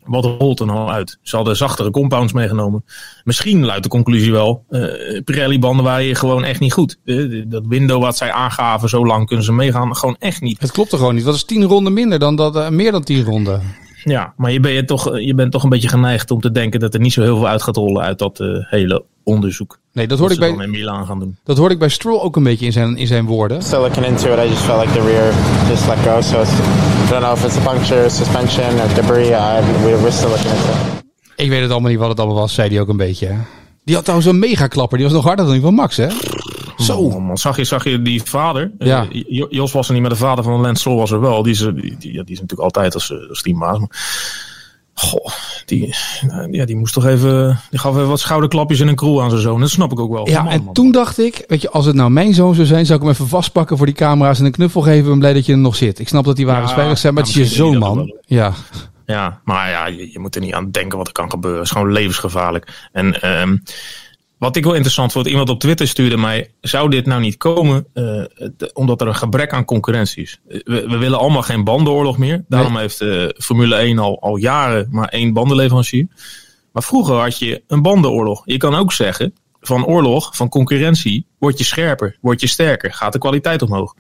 Wat 0.04 0.26
rolt 0.26 0.60
er 0.60 0.66
nou 0.66 0.90
uit? 0.90 1.18
Ze 1.22 1.36
hadden 1.36 1.56
zachtere 1.56 1.92
compounds 1.92 2.34
meegenomen. 2.34 2.86
Misschien 3.24 3.66
luidt 3.66 3.84
de 3.84 3.90
conclusie 3.90 4.32
wel. 4.32 4.66
Uh, 4.70 5.22
Pirelli-banden 5.24 5.86
waren 5.86 6.04
hier 6.04 6.16
gewoon 6.16 6.44
echt 6.44 6.60
niet 6.60 6.74
goed. 6.74 6.98
Uh, 7.04 7.44
dat 7.48 7.64
window 7.68 8.02
wat 8.02 8.18
zij 8.18 8.32
aangaven, 8.32 8.90
zo 8.90 9.06
lang 9.06 9.28
kunnen 9.28 9.46
ze 9.46 9.54
meegaan, 9.54 9.96
gewoon 9.96 10.16
echt 10.20 10.42
niet. 10.42 10.62
Het 10.62 10.72
klopt 10.72 10.92
er 10.92 10.98
gewoon 10.98 11.16
niet. 11.16 11.26
Dat 11.26 11.36
is 11.36 11.44
tien 11.44 11.64
ronden 11.64 11.94
minder 11.94 12.20
dan 12.20 12.36
dat, 12.36 12.56
uh, 12.56 12.70
meer 12.70 12.92
dan 12.92 13.04
tien 13.04 13.24
ronden. 13.24 13.62
Ja, 14.04 14.34
maar 14.38 14.52
je, 14.52 14.60
ben 14.60 14.72
je, 14.72 14.86
toch, 14.86 15.20
je 15.20 15.34
bent 15.34 15.52
toch 15.52 15.64
een 15.64 15.70
beetje 15.70 15.88
geneigd 15.88 16.32
om 16.32 16.42
te 16.42 16.52
denken 16.52 16.80
dat 16.80 16.94
er 16.94 17.00
niet 17.00 17.14
zo 17.14 17.22
heel 17.22 17.38
veel 17.38 17.48
uit 17.48 17.62
gaat 17.64 17.76
rollen 17.76 18.04
uit 18.04 18.20
dat 18.20 18.40
uh, 18.40 18.58
hele 18.60 19.04
onderzoek. 19.24 19.80
Nee, 19.94 20.08
dat 20.08 20.20
hoorde 20.20 20.34
ik 20.34 20.40
bij 20.40 20.66
in 20.66 20.70
Milaan 20.70 21.06
gaan 21.06 21.20
doen. 21.20 21.38
Dat 21.44 21.58
hoorde 21.58 21.74
ik 21.74 21.80
bij 21.80 21.90
Stroll 21.90 22.20
ook 22.20 22.36
een 22.36 22.44
beetje 22.44 22.66
in 22.66 22.72
zijn, 22.72 22.98
in 22.98 23.08
zijn 23.08 23.26
woorden. 23.26 23.62
Still 23.62 23.80
looking 23.80 24.06
into 24.06 24.34
it, 24.34 24.46
I 24.46 24.50
just 24.50 24.62
felt 24.62 24.86
like 24.86 25.00
the 25.00 25.06
rear 25.06 25.34
just 25.70 25.88
let 25.88 25.98
go. 25.98 26.22
So 26.22 26.42
I 26.42 27.10
don't 27.10 27.22
know 27.22 27.38
if 27.38 27.46
it's 27.46 27.58
a 27.58 27.72
puncture, 27.72 28.10
suspension 28.10 28.80
or 28.80 28.94
debris. 28.96 29.28
I, 29.28 29.62
we're 29.84 30.12
still 30.12 30.30
looking 30.30 30.52
into 30.52 30.70
it. 30.70 31.04
Ik 31.36 31.50
weet 31.50 31.62
het 31.62 31.72
allemaal 31.72 31.90
niet 31.90 32.00
wat 32.00 32.10
het 32.10 32.20
allemaal 32.20 32.38
was, 32.38 32.54
zei 32.54 32.70
hij 32.70 32.82
ook 32.82 32.90
een 32.90 32.98
beetje. 32.98 33.28
Hè? 33.28 33.36
Die 33.84 33.96
had 33.96 34.04
trouwens 34.04 34.30
een 34.30 34.40
megaklapper. 34.40 34.98
Die 34.98 35.08
was 35.08 35.16
nog 35.16 35.26
harder 35.26 35.46
dan 35.46 35.54
die 35.54 35.64
van 35.64 35.74
Max, 35.74 35.98
hè? 35.98 36.08
Zo. 36.84 36.98
Oh, 36.98 37.26
man. 37.26 37.38
Zag, 37.38 37.58
je, 37.58 37.64
zag 37.64 37.84
je 37.84 38.02
die 38.02 38.24
vader? 38.24 38.72
Ja. 38.80 39.08
Uh, 39.12 39.46
Jos 39.50 39.72
was 39.72 39.88
er 39.88 39.94
niet, 39.94 40.02
maar 40.02 40.12
de 40.12 40.16
vader 40.16 40.44
van 40.44 40.62
Lance 40.62 40.80
Stroll 40.80 40.98
was 40.98 41.12
er 41.12 41.22
wel. 41.22 41.44
Die 41.44 41.54
is, 41.54 41.60
die, 41.60 41.74
die, 41.74 41.98
die 41.98 42.12
is 42.12 42.40
natuurlijk 42.40 42.60
altijd 42.60 42.94
als, 42.94 43.14
als 43.30 43.42
teambaas. 43.42 43.80
Goh, 44.96 45.28
die, 45.66 45.96
ja, 46.52 46.66
die 46.66 46.76
moest 46.76 46.94
toch 46.94 47.06
even. 47.06 47.60
Die 47.70 47.80
gaf 47.80 47.96
even 47.96 48.08
wat 48.08 48.20
schouderklapjes 48.20 48.80
en 48.80 48.88
een 48.88 48.96
crew 48.96 49.22
aan 49.22 49.30
zijn 49.30 49.42
zoon. 49.42 49.60
Dat 49.60 49.70
snap 49.70 49.92
ik 49.92 50.00
ook 50.00 50.12
wel. 50.12 50.30
Ja, 50.30 50.44
man, 50.44 50.52
en 50.52 50.64
man. 50.64 50.74
toen 50.74 50.92
dacht 50.92 51.20
ik, 51.20 51.44
weet 51.48 51.62
je, 51.62 51.70
als 51.70 51.86
het 51.86 51.96
nou 51.96 52.12
mijn 52.12 52.34
zoon 52.34 52.56
zou 52.56 52.68
zijn, 52.68 52.86
zou 52.86 53.00
ik 53.00 53.06
hem 53.06 53.14
even 53.14 53.28
vastpakken 53.28 53.78
voor 53.78 53.86
die 53.86 53.96
camera's 53.96 54.40
en 54.40 54.46
een 54.46 54.52
knuffel 54.52 54.82
geven. 54.82 55.00
Ik 55.00 55.06
ben 55.06 55.20
blij 55.20 55.34
dat 55.34 55.46
je 55.46 55.52
er 55.52 55.58
nog 55.58 55.76
zit. 55.76 56.00
Ik 56.00 56.08
snap 56.08 56.26
dat 56.26 56.36
die 56.36 56.46
wagens 56.46 56.72
ja, 56.76 56.96
zijn, 56.96 57.14
maar 57.14 57.24
het 57.24 57.36
is 57.36 57.38
je 57.38 57.56
zoon, 57.56 57.78
man. 57.78 58.16
Ja. 58.26 58.54
Ja, 59.06 59.42
maar 59.44 59.70
ja, 59.70 59.86
je, 59.86 60.12
je, 60.12 60.20
moet 60.20 60.36
er 60.36 60.42
niet 60.42 60.54
aan 60.54 60.72
denken 60.72 60.98
wat 60.98 61.08
er 61.08 61.14
kan 61.14 61.30
gebeuren. 61.30 61.60
Het 61.60 61.68
is 61.68 61.74
gewoon 61.74 61.92
levensgevaarlijk. 61.92 62.88
En 62.92 63.40
um, 63.42 63.64
wat 64.44 64.56
ik 64.56 64.64
wel 64.64 64.74
interessant 64.74 65.12
vond, 65.12 65.28
iemand 65.28 65.50
op 65.50 65.60
Twitter 65.60 65.88
stuurde 65.88 66.18
mij: 66.18 66.52
zou 66.62 66.90
dit 66.90 67.06
nou 67.06 67.22
niet 67.22 67.38
komen 67.38 67.88
uh, 67.94 68.24
omdat 68.74 69.02
er 69.02 69.08
een 69.08 69.16
gebrek 69.16 69.54
aan 69.54 69.66
concurrentie 69.66 70.24
is? 70.24 70.40
We, 70.48 70.62
we 70.88 70.98
willen 70.98 71.20
allemaal 71.20 71.42
geen 71.42 71.64
bandenoorlog 71.64 72.18
meer. 72.18 72.46
Daarom 72.48 72.74
nee. 72.74 72.82
heeft 72.82 73.02
uh, 73.02 73.30
Formule 73.38 73.76
1 73.76 74.00
al, 74.00 74.22
al 74.22 74.36
jaren 74.36 74.88
maar 74.92 75.08
één 75.08 75.34
bandenleverancier. 75.34 76.08
Maar 76.72 76.84
vroeger 76.84 77.16
had 77.16 77.40
je 77.40 77.64
een 77.68 77.82
bandenoorlog. 77.82 78.42
Je 78.46 78.58
kan 78.58 78.76
ook 78.76 78.94
zeggen: 78.94 79.34
van 79.62 79.86
oorlog, 79.86 80.36
van 80.36 80.50
concurrentie, 80.50 81.26
word 81.40 81.58
je 81.58 81.64
scherper, 81.64 82.18
word 82.22 82.42
je 82.42 82.48
sterker, 82.48 82.94
gaat 82.94 83.14
de 83.14 83.20
kwaliteit 83.20 83.62
omhoog. 83.62 83.96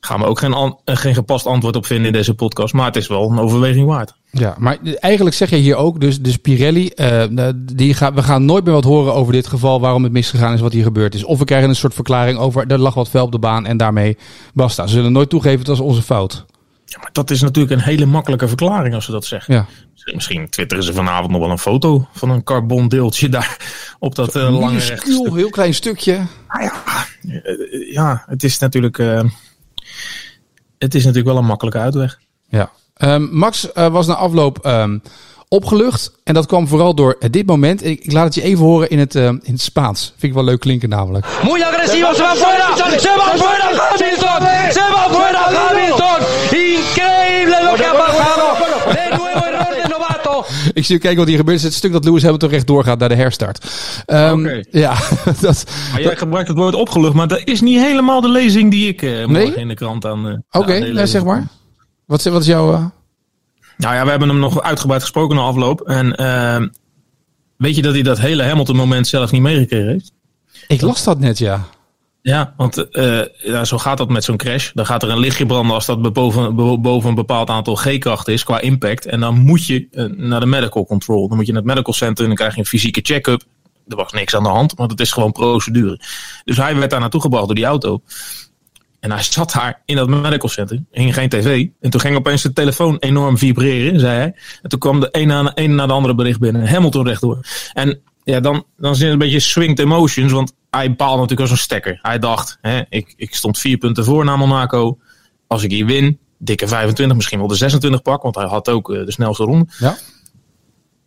Gaan 0.00 0.20
we 0.20 0.26
ook 0.26 0.38
geen, 0.38 0.76
geen 0.84 1.14
gepast 1.14 1.46
antwoord 1.46 1.76
op 1.76 1.86
vinden 1.86 2.06
in 2.06 2.12
deze 2.12 2.34
podcast, 2.34 2.74
maar 2.74 2.86
het 2.86 2.96
is 2.96 3.06
wel 3.06 3.30
een 3.30 3.38
overweging 3.38 3.86
waard. 3.86 4.14
Ja, 4.36 4.54
maar 4.58 4.78
eigenlijk 5.00 5.36
zeg 5.36 5.50
je 5.50 5.56
hier 5.56 5.76
ook, 5.76 6.00
dus, 6.00 6.20
dus 6.20 6.36
Pirelli, 6.36 6.90
uh, 6.96 7.48
die 7.56 7.94
ga, 7.94 8.12
we 8.12 8.22
gaan 8.22 8.44
nooit 8.44 8.64
meer 8.64 8.74
wat 8.74 8.84
horen 8.84 9.14
over 9.14 9.32
dit 9.32 9.46
geval, 9.46 9.80
waarom 9.80 10.02
het 10.02 10.12
misgegaan 10.12 10.54
is, 10.54 10.60
wat 10.60 10.72
hier 10.72 10.82
gebeurd 10.82 11.14
is. 11.14 11.24
Of 11.24 11.38
we 11.38 11.44
krijgen 11.44 11.68
een 11.68 11.76
soort 11.76 11.94
verklaring 11.94 12.38
over, 12.38 12.66
er 12.66 12.78
lag 12.78 12.94
wat 12.94 13.08
vuil 13.08 13.24
op 13.24 13.32
de 13.32 13.38
baan 13.38 13.66
en 13.66 13.76
daarmee 13.76 14.16
basta. 14.54 14.86
Ze 14.86 14.94
zullen 14.94 15.12
nooit 15.12 15.28
toegeven, 15.28 15.58
het 15.58 15.68
was 15.68 15.80
onze 15.80 16.02
fout. 16.02 16.44
Ja, 16.84 16.98
maar 17.00 17.10
dat 17.12 17.30
is 17.30 17.40
natuurlijk 17.40 17.74
een 17.74 17.86
hele 17.86 18.06
makkelijke 18.06 18.48
verklaring 18.48 18.94
als 18.94 19.04
ze 19.04 19.10
dat 19.10 19.24
zeggen. 19.24 19.54
Ja. 19.54 19.66
Misschien 20.14 20.48
twitteren 20.48 20.84
ze 20.84 20.92
vanavond 20.92 21.30
nog 21.30 21.40
wel 21.40 21.50
een 21.50 21.58
foto 21.58 22.08
van 22.12 22.30
een 22.30 22.42
carbondeeltje 22.42 23.28
daar 23.28 23.56
op 23.98 24.14
dat 24.14 24.36
uh, 24.36 24.58
lange 24.58 24.78
rechtstuk. 24.78 25.34
heel 25.34 25.50
klein 25.50 25.74
stukje. 25.74 26.26
Ah, 26.46 26.62
ja, 26.62 26.82
uh, 27.22 27.92
ja, 27.92 28.24
het 28.26 28.44
is 28.44 28.58
natuurlijk, 28.58 28.98
uh, 28.98 29.22
het 30.78 30.94
is 30.94 31.04
natuurlijk 31.04 31.26
wel 31.26 31.36
een 31.36 31.48
makkelijke 31.48 31.78
uitweg. 31.78 32.20
Ja. 32.48 32.70
Um, 33.02 33.28
Max 33.32 33.68
was 33.74 34.06
na 34.06 34.14
afloop 34.14 34.66
um, 34.66 35.02
opgelucht. 35.54 36.12
En 36.24 36.34
dat 36.34 36.46
kwam 36.46 36.68
vooral 36.68 36.94
door 36.94 37.16
dit 37.30 37.46
moment. 37.46 37.84
Ik, 37.84 38.04
ik 38.04 38.12
laat 38.12 38.24
het 38.24 38.34
je 38.34 38.42
even 38.42 38.64
horen 38.64 38.90
in 38.90 38.98
het, 38.98 39.14
uh, 39.14 39.24
in 39.24 39.40
het 39.42 39.60
Spaans. 39.60 40.04
Vind 40.04 40.22
ik 40.22 40.32
wel 40.32 40.44
leuk 40.44 40.60
klinken 40.60 40.88
namelijk. 40.88 41.26
Muy 41.42 41.62
agresivo, 41.62 42.12
se 42.14 42.22
va 42.22 42.34
fuera, 42.34 42.76
se 42.76 43.14
va 43.16 43.36
fuera 43.36 43.68
Hamilton, 43.88 44.72
se 44.72 44.84
va 44.92 45.08
fuera 45.10 45.42
Hamilton. 45.58 46.18
Increíble 46.50 47.58
lo 47.62 47.74
que 47.74 47.84
ha 47.84 47.94
pasado. 48.06 48.44
De 48.92 49.16
nuevo 49.16 49.46
error 49.46 49.82
de 49.82 49.88
novato. 49.88 50.44
Ik 50.72 50.84
zie 50.84 50.98
kijken 50.98 51.18
wat 51.18 51.28
hier 51.28 51.36
gebeurt. 51.36 51.56
Het 51.56 51.66
is 51.66 51.74
het 51.74 51.84
stuk 51.84 51.92
dat 51.92 52.04
Lewis 52.04 52.22
Hamilton 52.22 52.48
recht 52.48 52.66
doorgaat 52.66 52.98
naar 52.98 53.08
de 53.08 53.14
herstart. 53.14 53.64
Um, 54.06 54.40
okay. 54.40 54.64
Ja, 54.70 54.94
dat, 55.40 55.64
maar 55.92 56.02
jij 56.02 56.16
gebruikt 56.16 56.48
het 56.48 56.56
woord 56.56 56.74
opgelucht, 56.74 57.14
maar 57.14 57.28
dat 57.28 57.42
is 57.44 57.60
niet 57.60 57.80
helemaal 57.80 58.20
de 58.20 58.28
lezing 58.28 58.70
die 58.70 58.88
ik 58.88 59.02
uh, 59.02 59.10
morgen 59.10 59.32
nee? 59.32 59.54
in 59.54 59.68
de 59.68 59.74
krant 59.74 60.06
aan. 60.06 60.26
Uh, 60.26 60.32
Oké, 60.32 60.58
okay, 60.58 60.90
nou, 60.90 61.06
zeg 61.06 61.24
maar. 61.24 61.46
Wat, 62.06 62.22
wat 62.22 62.40
is 62.40 62.46
jouw... 62.46 62.72
Uh... 62.72 62.86
Nou 63.76 63.94
ja, 63.94 64.04
we 64.04 64.10
hebben 64.10 64.28
hem 64.28 64.38
nog 64.38 64.62
uitgebreid 64.62 65.02
gesproken 65.02 65.36
na 65.36 65.42
afloop. 65.42 65.80
En 65.80 66.20
uh, 66.20 66.68
weet 67.56 67.76
je 67.76 67.82
dat 67.82 67.92
hij 67.92 68.02
dat 68.02 68.18
hele 68.18 68.42
Hamilton 68.42 68.76
moment 68.76 69.06
zelf 69.06 69.30
niet 69.30 69.42
meegekregen 69.42 69.88
heeft? 69.88 70.12
Ik 70.68 70.80
las 70.80 71.04
dat 71.04 71.18
net, 71.18 71.38
ja. 71.38 71.64
Ja, 72.22 72.54
want 72.56 72.86
uh, 72.90 73.22
ja, 73.42 73.64
zo 73.64 73.78
gaat 73.78 73.98
dat 73.98 74.08
met 74.08 74.24
zo'n 74.24 74.36
crash. 74.36 74.72
Dan 74.72 74.86
gaat 74.86 75.02
er 75.02 75.10
een 75.10 75.18
lichtje 75.18 75.46
branden 75.46 75.74
als 75.74 75.86
dat 75.86 76.12
boven, 76.12 76.54
boven 76.82 77.08
een 77.08 77.14
bepaald 77.14 77.50
aantal 77.50 77.74
G-kracht 77.74 78.28
is 78.28 78.44
qua 78.44 78.60
impact. 78.60 79.06
En 79.06 79.20
dan 79.20 79.38
moet 79.38 79.66
je 79.66 79.88
uh, 79.90 80.04
naar 80.16 80.40
de 80.40 80.46
medical 80.46 80.86
control. 80.86 81.28
Dan 81.28 81.36
moet 81.36 81.46
je 81.46 81.52
naar 81.52 81.62
het 81.62 81.70
medical 81.70 81.92
center 81.92 82.22
en 82.22 82.26
dan 82.26 82.36
krijg 82.36 82.54
je 82.54 82.60
een 82.60 82.66
fysieke 82.66 83.00
check-up. 83.02 83.42
Er 83.88 83.96
was 83.96 84.12
niks 84.12 84.36
aan 84.36 84.42
de 84.42 84.48
hand, 84.48 84.74
want 84.74 84.90
het 84.90 85.00
is 85.00 85.12
gewoon 85.12 85.32
procedure. 85.32 86.00
Dus 86.44 86.56
hij 86.56 86.76
werd 86.76 86.90
daar 86.90 87.00
naartoe 87.00 87.20
gebracht 87.20 87.46
door 87.46 87.54
die 87.54 87.64
auto. 87.64 88.02
En 89.04 89.10
hij 89.10 89.22
zat 89.22 89.52
daar 89.52 89.82
in 89.84 89.96
dat 89.96 90.08
medical 90.08 90.48
center. 90.48 90.82
Hing 90.90 91.14
geen 91.14 91.28
tv. 91.28 91.66
En 91.80 91.90
toen 91.90 92.00
ging 92.00 92.16
opeens 92.16 92.42
de 92.42 92.52
telefoon 92.52 92.96
enorm 92.98 93.38
vibreren, 93.38 94.00
zei 94.00 94.16
hij. 94.16 94.34
En 94.62 94.68
toen 94.68 94.78
kwam 94.78 95.00
de 95.00 95.08
een 95.10 95.26
na, 95.26 95.52
een 95.54 95.74
na 95.74 95.86
de 95.86 95.92
andere 95.92 96.14
bericht 96.14 96.40
binnen. 96.40 96.68
Hamilton 96.68 97.06
rechtdoor. 97.06 97.40
En 97.72 98.00
ja, 98.22 98.40
dan, 98.40 98.64
dan 98.76 98.94
zit 98.94 99.02
het 99.02 99.12
een 99.12 99.18
beetje 99.18 99.40
swinged 99.40 99.78
emotions. 99.78 100.32
Want 100.32 100.52
hij 100.70 100.88
bepaalde 100.88 101.20
natuurlijk 101.20 101.40
als 101.40 101.50
een 101.50 101.64
stekker. 101.64 101.98
Hij 102.02 102.18
dacht, 102.18 102.58
hè, 102.60 102.82
ik, 102.88 103.14
ik 103.16 103.34
stond 103.34 103.58
vier 103.58 103.76
punten 103.76 104.04
voor 104.04 104.24
na 104.24 104.36
Monaco. 104.36 104.98
Als 105.46 105.62
ik 105.62 105.70
hier 105.70 105.86
win, 105.86 106.18
dikke 106.38 106.68
25, 106.68 107.16
misschien 107.16 107.38
wel 107.38 107.48
de 107.48 107.54
26 107.54 108.02
pak. 108.02 108.22
Want 108.22 108.34
hij 108.34 108.46
had 108.46 108.68
ook 108.68 108.90
uh, 108.90 109.04
de 109.06 109.12
snelste 109.12 109.44
ronde. 109.44 109.66
Ja. 109.78 109.96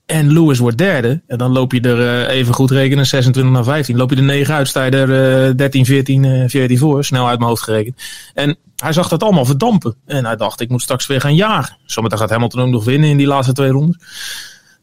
En 0.08 0.34
Lewis 0.34 0.60
wordt 0.60 0.78
derde. 0.78 1.22
En 1.28 1.38
dan 1.38 1.52
loop 1.52 1.72
je 1.74 1.82
er 1.82 2.00
uh, 2.00 2.36
even 2.36 2.54
goed 2.54 2.72
rekenen, 2.72 3.06
26 3.06 3.54
naar 3.54 3.64
15. 3.64 3.98
Loop 3.98 4.10
je 4.10 4.16
er 4.16 4.24
9 4.24 4.54
uit, 4.54 4.68
sta 4.68 4.84
je 4.84 4.92
er 4.92 5.48
uh, 5.50 5.56
13, 5.56 5.86
14, 5.86 6.24
uh, 6.24 6.50
14 6.50 6.78
voor. 6.78 7.04
Snel 7.04 7.28
uit 7.28 7.38
mijn 7.38 7.50
hoofd 7.50 7.64
gerekend. 7.64 8.02
En 8.34 8.58
hij 8.76 8.94
zag 8.94 9.08
dat 9.08 9.24
allemaal 9.24 9.46
verdampen. 9.46 9.96
En 10.06 10.26
hij 10.26 10.36
dacht, 10.36 10.62
ik 10.62 10.70
moet 10.70 10.82
straks 10.82 11.08
weer 11.08 11.22
gaan 11.22 11.36
jagen. 11.36 11.78
Zometeen 11.86 12.18
gaat 12.18 12.30
Hamilton 12.30 12.62
ook 12.62 12.70
nog 12.70 12.84
winnen 12.84 13.10
in 13.10 13.18
die 13.18 13.28
laatste 13.28 13.54
twee 13.54 13.70
rondes. 13.70 13.98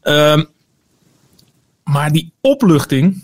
Uh, 0.03 0.41
maar 1.83 2.11
die 2.11 2.33
opluchting, 2.41 3.23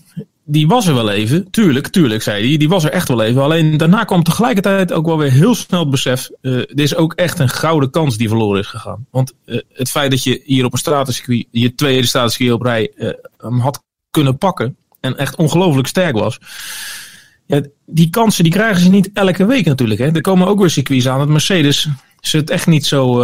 die 0.51 0.67
was 0.67 0.88
er 0.88 0.93
wel 0.93 1.10
even. 1.10 1.51
Tuurlijk, 1.51 1.88
tuurlijk, 1.88 2.22
zei 2.22 2.48
hij. 2.48 2.58
Die 2.58 2.70
was 2.70 2.84
er 2.84 2.91
echt 2.91 3.08
wel 3.08 3.22
even. 3.22 3.41
Alleen 3.41 3.77
daarna 3.77 4.03
kwam 4.03 4.24
tegelijkertijd 4.24 4.93
ook 4.93 5.05
wel 5.05 5.17
weer 5.17 5.31
heel 5.31 5.55
snel 5.55 5.79
het 5.79 5.89
besef. 5.89 6.29
Uh, 6.41 6.53
dit 6.53 6.79
is 6.79 6.96
ook 6.96 7.13
echt 7.13 7.39
een 7.39 7.50
gouden 7.50 7.89
kans 7.89 8.17
die 8.17 8.27
verloren 8.27 8.60
is 8.60 8.67
gegaan. 8.67 9.05
Want 9.12 9.34
uh, 9.46 9.60
het 9.74 9.89
feit 9.89 10.12
dat 10.12 10.24
je 10.24 10.41
hier 10.43 10.65
op 10.65 10.74
een 10.74 10.79
stratencircuit, 10.79 11.48
je 11.51 11.75
tweede 11.75 12.08
stratencircuit 12.08 12.60
op 12.60 12.65
rij, 12.65 12.91
hem 13.38 13.60
had 13.60 13.84
kunnen 14.10 14.38
pakken. 14.38 14.77
En 15.00 15.17
echt 15.17 15.36
ongelooflijk 15.36 15.88
sterk 15.88 16.15
was. 16.15 16.39
Ja, 17.46 17.62
die 17.86 18.10
kansen 18.10 18.43
die 18.43 18.53
krijgen 18.53 18.81
ze 18.81 18.89
niet 18.89 19.10
elke 19.13 19.46
week 19.46 19.65
natuurlijk. 19.65 20.00
Hè. 20.00 20.12
Er 20.12 20.22
komen 20.22 20.48
ook 20.48 20.60
weer 20.60 20.70
circuits 20.70 21.08
aan 21.08 21.20
dat 21.20 21.27
Mercedes 21.27 21.88
ze 22.20 22.38
het 22.38 22.50
echt 22.50 22.67
niet 22.67 22.86
zo 22.86 23.22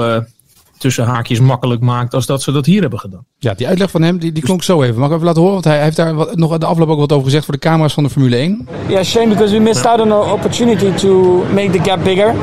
tussen 0.77 1.05
haakjes 1.05 1.39
makkelijk 1.39 1.81
maakt 1.81 2.13
als 2.13 2.25
dat 2.25 2.41
ze 2.41 2.51
dat 2.51 2.65
hier 2.65 2.81
hebben 2.81 2.99
gedaan. 2.99 3.25
Ja, 3.37 3.53
die 3.53 3.67
uitleg 3.67 3.91
van 3.91 4.01
hem 4.01 4.17
die, 4.17 4.31
die 4.31 4.43
klonk 4.43 4.63
zo 4.63 4.81
even. 4.81 4.99
Mag 4.99 5.07
ik 5.07 5.13
even 5.13 5.25
laten 5.25 5.41
horen? 5.41 5.61
Want 5.61 5.65
hij 5.65 5.83
heeft 5.83 5.95
daar 5.95 6.13
wat, 6.13 6.35
nog 6.35 6.57
de 6.57 6.65
afloop 6.65 6.89
ook 6.89 6.99
wat 6.99 7.11
over 7.11 7.25
gezegd 7.25 7.45
voor 7.45 7.53
de 7.53 7.59
camera's 7.59 7.93
van 7.93 8.03
de 8.03 8.09
Formule 8.09 8.35
1. 8.35 8.67
Yeah, 8.87 9.03
shame 9.03 9.27
because 9.27 9.53
we 9.53 9.59
missed 9.59 9.85
out 9.85 9.99
on 9.99 10.11
an 10.11 10.31
opportunity 10.31 10.91
to 10.93 11.43
make 11.53 11.69
the 11.71 11.79
gap 11.83 12.03
bigger. 12.03 12.33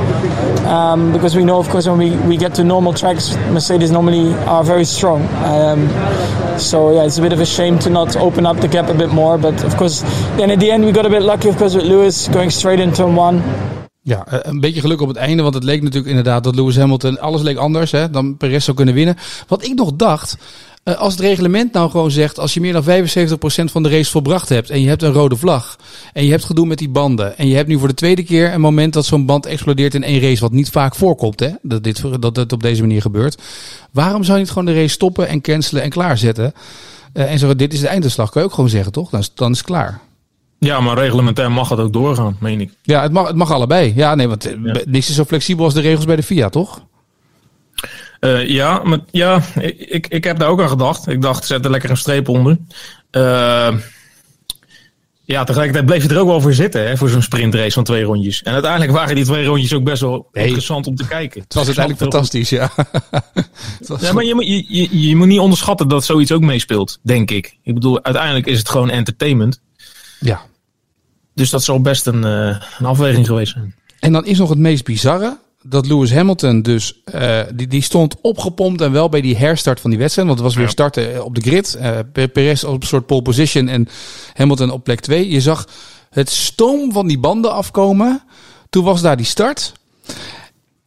Um, 0.66 1.12
because 1.12 1.36
we 1.36 1.42
know, 1.42 1.58
of 1.58 1.68
course, 1.68 1.90
when 1.90 1.98
we, 1.98 2.16
we 2.26 2.38
get 2.38 2.54
to 2.54 2.62
normal 2.62 2.92
tracks, 2.92 3.36
Mercedes 3.50 3.90
normally 3.90 4.34
are 4.46 4.64
very 4.64 4.84
strong. 4.84 5.22
Um, 5.44 5.88
so 6.58 6.90
yeah, 6.92 7.04
it's 7.04 7.18
a 7.18 7.22
bit 7.22 7.32
of 7.32 7.40
a 7.40 7.44
shame 7.44 7.78
to 7.78 7.90
not 7.90 8.16
open 8.16 8.46
up 8.46 8.60
the 8.60 8.68
gap 8.68 8.88
a 8.88 8.94
bit 8.94 9.10
more. 9.10 9.38
But 9.38 9.62
of 9.64 9.76
course, 9.76 10.02
then 10.36 10.50
at 10.50 10.60
the 10.60 10.70
end 10.70 10.84
we 10.84 10.92
got 10.92 11.06
a 11.06 11.10
bit 11.10 11.22
lucky, 11.22 11.48
of 11.48 11.56
course, 11.56 11.74
with 11.74 11.84
Lewis 11.84 12.28
going 12.28 12.50
straight 12.50 12.80
in 12.80 12.92
turn 12.92 13.14
one. 13.14 13.42
Ja, 14.06 14.26
een 14.28 14.60
beetje 14.60 14.80
geluk 14.80 15.00
op 15.00 15.08
het 15.08 15.16
einde, 15.16 15.42
want 15.42 15.54
het 15.54 15.64
leek 15.64 15.82
natuurlijk 15.82 16.08
inderdaad 16.08 16.44
dat 16.44 16.54
Lewis 16.54 16.76
Hamilton, 16.76 17.20
alles 17.20 17.42
leek 17.42 17.56
anders, 17.56 17.90
hè, 17.90 18.10
dan 18.10 18.36
Perez 18.36 18.64
zou 18.64 18.76
kunnen 18.76 18.94
winnen. 18.94 19.16
Wat 19.48 19.64
ik 19.64 19.74
nog 19.74 19.92
dacht, 19.96 20.36
als 20.84 21.12
het 21.12 21.22
reglement 21.22 21.72
nou 21.72 21.90
gewoon 21.90 22.10
zegt, 22.10 22.38
als 22.38 22.54
je 22.54 22.60
meer 22.60 22.72
dan 22.72 22.84
75% 22.84 23.70
van 23.70 23.82
de 23.82 23.88
race 23.88 24.10
volbracht 24.10 24.48
hebt 24.48 24.70
en 24.70 24.80
je 24.80 24.88
hebt 24.88 25.02
een 25.02 25.12
rode 25.12 25.36
vlag 25.36 25.76
en 26.12 26.24
je 26.24 26.30
hebt 26.30 26.44
gedoe 26.44 26.66
met 26.66 26.78
die 26.78 26.88
banden 26.88 27.38
en 27.38 27.48
je 27.48 27.54
hebt 27.54 27.68
nu 27.68 27.78
voor 27.78 27.88
de 27.88 27.94
tweede 27.94 28.22
keer 28.22 28.52
een 28.52 28.60
moment 28.60 28.92
dat 28.92 29.06
zo'n 29.06 29.26
band 29.26 29.46
explodeert 29.46 29.94
in 29.94 30.02
één 30.02 30.20
race, 30.20 30.40
wat 30.40 30.52
niet 30.52 30.70
vaak 30.70 30.94
voorkomt, 30.94 31.40
hè, 31.40 31.50
dat 31.62 31.84
dit 31.84 32.02
dat 32.20 32.36
het 32.36 32.52
op 32.52 32.62
deze 32.62 32.80
manier 32.80 33.00
gebeurt. 33.00 33.42
Waarom 33.90 34.24
zou 34.24 34.36
je 34.36 34.42
niet 34.42 34.52
gewoon 34.52 34.74
de 34.74 34.80
race 34.80 34.94
stoppen 34.94 35.28
en 35.28 35.40
cancelen 35.40 35.82
en 35.82 35.90
klaarzetten? 35.90 36.52
Uh, 37.14 37.30
en 37.32 37.38
zeggen, 37.38 37.58
dit 37.58 37.72
is 37.72 37.80
de 37.80 37.88
einduitslag, 37.88 38.30
kan 38.30 38.42
je 38.42 38.48
ook 38.48 38.54
gewoon 38.54 38.70
zeggen, 38.70 38.92
toch? 38.92 39.10
Dan 39.10 39.20
is, 39.20 39.30
dan 39.34 39.50
is 39.50 39.58
het 39.58 39.66
klaar. 39.66 40.00
Ja, 40.64 40.80
maar 40.80 40.98
reglementair 40.98 41.52
mag 41.52 41.68
het 41.68 41.78
ook 41.78 41.92
doorgaan, 41.92 42.36
meen 42.40 42.60
ik. 42.60 42.72
Ja, 42.82 43.02
het 43.02 43.12
mag, 43.12 43.26
het 43.26 43.36
mag 43.36 43.50
allebei. 43.50 43.92
Ja, 43.96 44.14
nee, 44.14 44.28
want 44.28 44.44
ja. 44.62 44.80
niks 44.84 45.08
is 45.08 45.14
zo 45.14 45.24
flexibel 45.24 45.64
als 45.64 45.74
de 45.74 45.80
regels 45.80 46.04
bij 46.04 46.16
de 46.16 46.22
FIA, 46.22 46.48
toch? 46.48 46.86
Uh, 48.20 48.48
ja, 48.48 48.80
maar, 48.84 48.98
ja 49.10 49.40
ik, 49.78 50.06
ik 50.06 50.24
heb 50.24 50.38
daar 50.38 50.48
ook 50.48 50.60
aan 50.60 50.68
gedacht. 50.68 51.08
Ik 51.08 51.22
dacht, 51.22 51.44
zet 51.44 51.64
er 51.64 51.70
lekker 51.70 51.90
een 51.90 51.96
streep 51.96 52.28
onder. 52.28 52.58
Uh, 53.10 53.74
ja, 55.26 55.44
tegelijkertijd 55.44 55.86
bleef 55.86 56.02
je 56.02 56.08
er 56.08 56.20
ook 56.20 56.26
wel 56.26 56.40
voor 56.40 56.54
zitten, 56.54 56.86
hè, 56.86 56.96
voor 56.96 57.08
zo'n 57.08 57.22
sprintrace 57.22 57.70
van 57.70 57.84
twee 57.84 58.02
rondjes. 58.02 58.42
En 58.42 58.52
uiteindelijk 58.52 58.92
waren 58.92 59.14
die 59.14 59.24
twee 59.24 59.44
rondjes 59.44 59.74
ook 59.74 59.84
best 59.84 60.00
wel 60.00 60.28
hey, 60.32 60.42
interessant 60.42 60.86
om 60.86 60.94
te 60.94 61.06
kijken. 61.06 61.40
Het 61.40 61.54
was 61.54 61.66
uiteindelijk 61.66 62.10
fantastisch, 62.10 62.48
ja. 62.48 62.70
ja, 64.00 64.12
maar 64.12 64.24
je, 64.24 64.34
je, 64.36 64.64
je, 64.68 65.08
je 65.08 65.16
moet 65.16 65.26
niet 65.26 65.38
onderschatten 65.38 65.88
dat 65.88 66.04
zoiets 66.04 66.32
ook 66.32 66.40
meespeelt, 66.40 66.98
denk 67.02 67.30
ik. 67.30 67.58
Ik 67.62 67.74
bedoel, 67.74 68.04
uiteindelijk 68.04 68.46
is 68.46 68.58
het 68.58 68.68
gewoon 68.68 68.90
entertainment. 68.90 69.60
Ja. 70.20 70.42
Dus 71.34 71.50
dat 71.50 71.64
zal 71.64 71.80
best 71.80 72.06
een, 72.06 72.24
uh, 72.24 72.56
een 72.78 72.86
afweging 72.86 73.26
geweest 73.26 73.52
zijn. 73.52 73.74
En 74.00 74.12
dan 74.12 74.26
is 74.26 74.38
nog 74.38 74.48
het 74.48 74.58
meest 74.58 74.84
bizarre. 74.84 75.38
Dat 75.62 75.86
Lewis 75.86 76.12
Hamilton 76.12 76.62
dus, 76.62 77.00
uh, 77.14 77.40
die, 77.54 77.66
die 77.66 77.82
stond 77.82 78.16
opgepompt 78.20 78.80
en 78.80 78.92
wel 78.92 79.08
bij 79.08 79.20
die 79.20 79.36
herstart 79.36 79.80
van 79.80 79.90
die 79.90 79.98
wedstrijd. 79.98 80.28
Want 80.28 80.40
het 80.40 80.48
was 80.48 80.58
weer 80.58 80.68
starten 80.68 81.24
op 81.24 81.34
de 81.34 81.40
grid. 81.40 81.78
Uh, 81.80 81.98
Perez 82.32 82.64
op 82.64 82.82
een 82.82 82.88
soort 82.88 83.06
pole 83.06 83.22
position 83.22 83.68
en 83.68 83.88
Hamilton 84.32 84.70
op 84.70 84.84
plek 84.84 85.00
2. 85.00 85.30
Je 85.30 85.40
zag 85.40 85.68
het 86.10 86.30
stoom 86.30 86.92
van 86.92 87.06
die 87.06 87.18
banden 87.18 87.52
afkomen. 87.52 88.22
Toen 88.70 88.84
was 88.84 89.02
daar 89.02 89.16
die 89.16 89.26
start. 89.26 89.72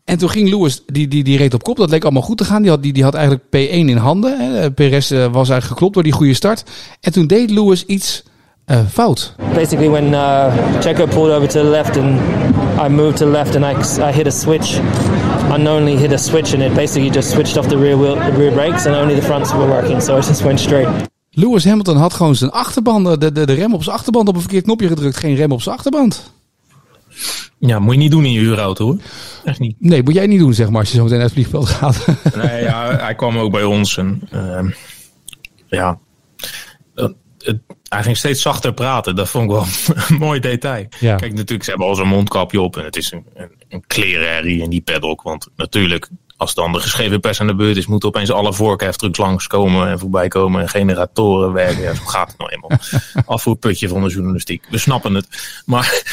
En 0.04 0.18
toen 0.18 0.30
ging 0.30 0.50
Lewis, 0.50 0.82
die, 0.86 1.08
die, 1.08 1.24
die 1.24 1.38
reed 1.38 1.54
op 1.54 1.64
kop. 1.64 1.78
Dat 1.78 1.90
leek 1.90 2.04
allemaal 2.04 2.22
goed 2.22 2.38
te 2.38 2.46
gaan. 2.46 2.62
Die 2.62 2.72
had, 2.72 2.84
die, 2.84 2.94
die 2.94 3.04
had 3.04 3.14
eigenlijk 3.14 3.46
P1 3.46 3.70
in 3.70 3.98
handen. 3.98 4.40
Hè. 4.40 4.72
Perez 4.72 5.10
was 5.10 5.50
eigenlijk 5.50 5.66
geklopt 5.66 5.94
door 5.94 6.04
die 6.04 6.12
goede 6.12 6.34
start. 6.34 6.64
En 7.02 7.12
toen 7.12 7.28
deed 7.28 7.50
Lewis 7.50 7.86
iets 7.86 8.24
fout. 8.68 9.34
Basically, 9.54 9.90
when 9.90 10.14
uh, 10.14 10.52
Checo 10.82 11.08
pulled 11.08 11.32
over 11.32 11.48
to 11.48 11.64
the 11.64 11.70
left 11.70 11.98
and 11.98 12.20
I 12.80 12.90
moved 12.90 13.18
to 13.18 13.26
the 13.26 13.32
left 13.32 13.56
and 13.56 13.66
I, 13.66 13.74
I 14.02 14.12
hit 14.12 14.28
a 14.28 14.32
switch, 14.32 14.80
unknowingly 15.52 15.96
hit 15.96 16.12
a 16.12 16.18
switch 16.18 16.54
and 16.54 16.62
it 16.62 16.74
basically 16.76 17.10
just 17.10 17.32
switched 17.32 17.58
off 17.58 17.68
the 17.68 17.78
rear 17.78 17.98
wheel, 17.98 18.16
the 18.16 18.32
rear 18.38 18.52
brakes 18.52 18.86
and 18.86 18.96
only 18.96 19.16
the 19.16 19.22
fronts 19.22 19.54
were 19.54 19.68
working, 19.68 20.02
so 20.02 20.18
it 20.18 20.26
just 20.26 20.44
went 20.44 20.60
straight. 20.60 20.88
Lewis 21.32 21.66
Hamilton 21.66 21.98
had 21.98 22.14
gewoon 22.14 22.36
zijn 22.36 22.52
achterband, 22.52 23.22
de, 23.22 23.32
de, 23.32 23.46
de 23.46 23.54
rem 23.54 23.74
op 23.74 23.84
zijn 23.84 23.96
achterband 23.96 24.28
op 24.28 24.36
een 24.36 24.42
verkeerd 24.42 24.64
knopje 24.64 24.88
gedrukt, 24.88 25.18
geen 25.18 25.36
rem 25.36 25.52
op 25.52 25.62
zijn 25.62 25.76
achterband. 25.76 26.34
Ja, 27.60 27.80
moet 27.80 27.94
je 27.94 28.00
niet 28.00 28.12
doen 28.12 28.26
in 28.26 28.32
je 28.32 28.40
huurauto 28.40 28.86
hoor. 28.86 28.98
Echt 29.44 29.60
niet. 29.60 29.76
Nee, 29.80 30.04
moet 30.04 30.14
jij 30.14 30.28
niet 30.28 30.40
doen 30.40 30.54
zeg 30.54 30.70
maar 30.70 30.80
als 30.80 30.90
je 30.90 30.96
zo 30.96 31.04
meteen 31.04 31.18
naar 31.18 31.26
het 31.26 31.36
vliegveld 31.36 31.70
gaat. 31.70 32.06
nee, 32.36 32.64
ja, 32.64 32.98
hij 32.98 33.16
kwam 33.16 33.38
ook 33.38 33.52
bij 33.52 33.64
ons 33.64 33.98
en 33.98 34.22
uh, 34.34 34.72
ja, 35.68 36.00
het, 36.94 37.60
hij 37.90 38.04
ging 38.04 38.18
steeds 38.18 38.42
zachter 38.42 38.74
praten. 38.74 39.16
Dat 39.16 39.30
vond 39.30 39.44
ik 39.44 39.50
wel 39.50 39.66
een 40.08 40.16
mooi 40.16 40.40
detail. 40.40 40.86
Ja. 41.00 41.16
Kijk, 41.16 41.34
natuurlijk, 41.34 41.64
ze 41.64 41.70
hebben 41.70 41.88
al 41.88 41.96
zo'n 41.96 42.08
mondkapje 42.08 42.62
op. 42.62 42.78
En 42.78 42.84
het 42.84 42.96
is 42.96 43.12
een, 43.12 43.26
een, 43.34 43.52
een 43.70 43.84
klerenherrie 43.88 44.62
in 44.62 44.70
die 44.70 44.82
paddock. 44.82 45.22
Want 45.22 45.48
natuurlijk, 45.56 46.10
als 46.38 46.54
dan 46.54 46.72
de 46.72 46.80
geschreven 46.80 47.20
pers 47.20 47.42
aan 47.42 47.48
de 47.48 47.56
beurt 47.56 47.78
is... 47.78 47.88
moeten 47.88 48.10
opeens 48.10 48.32
alle 48.32 48.54
voorkeftrucks 48.54 49.18
langskomen 49.18 49.90
en 49.90 50.00
voorbij 50.00 50.28
komen. 50.28 50.62
En 50.62 50.70
generatoren 50.70 51.54
werken. 51.54 51.84
Ja, 51.84 51.94
zo 51.94 52.06
gaat 52.06 52.28
het 52.28 52.38
nou 52.38 52.52
eenmaal. 52.52 52.80
Afvoerputje 53.36 53.88
van 53.88 54.04
de 54.04 54.10
journalistiek. 54.10 54.66
We 54.70 54.78
snappen 54.78 55.14
het. 55.14 55.28
Maar 55.66 56.04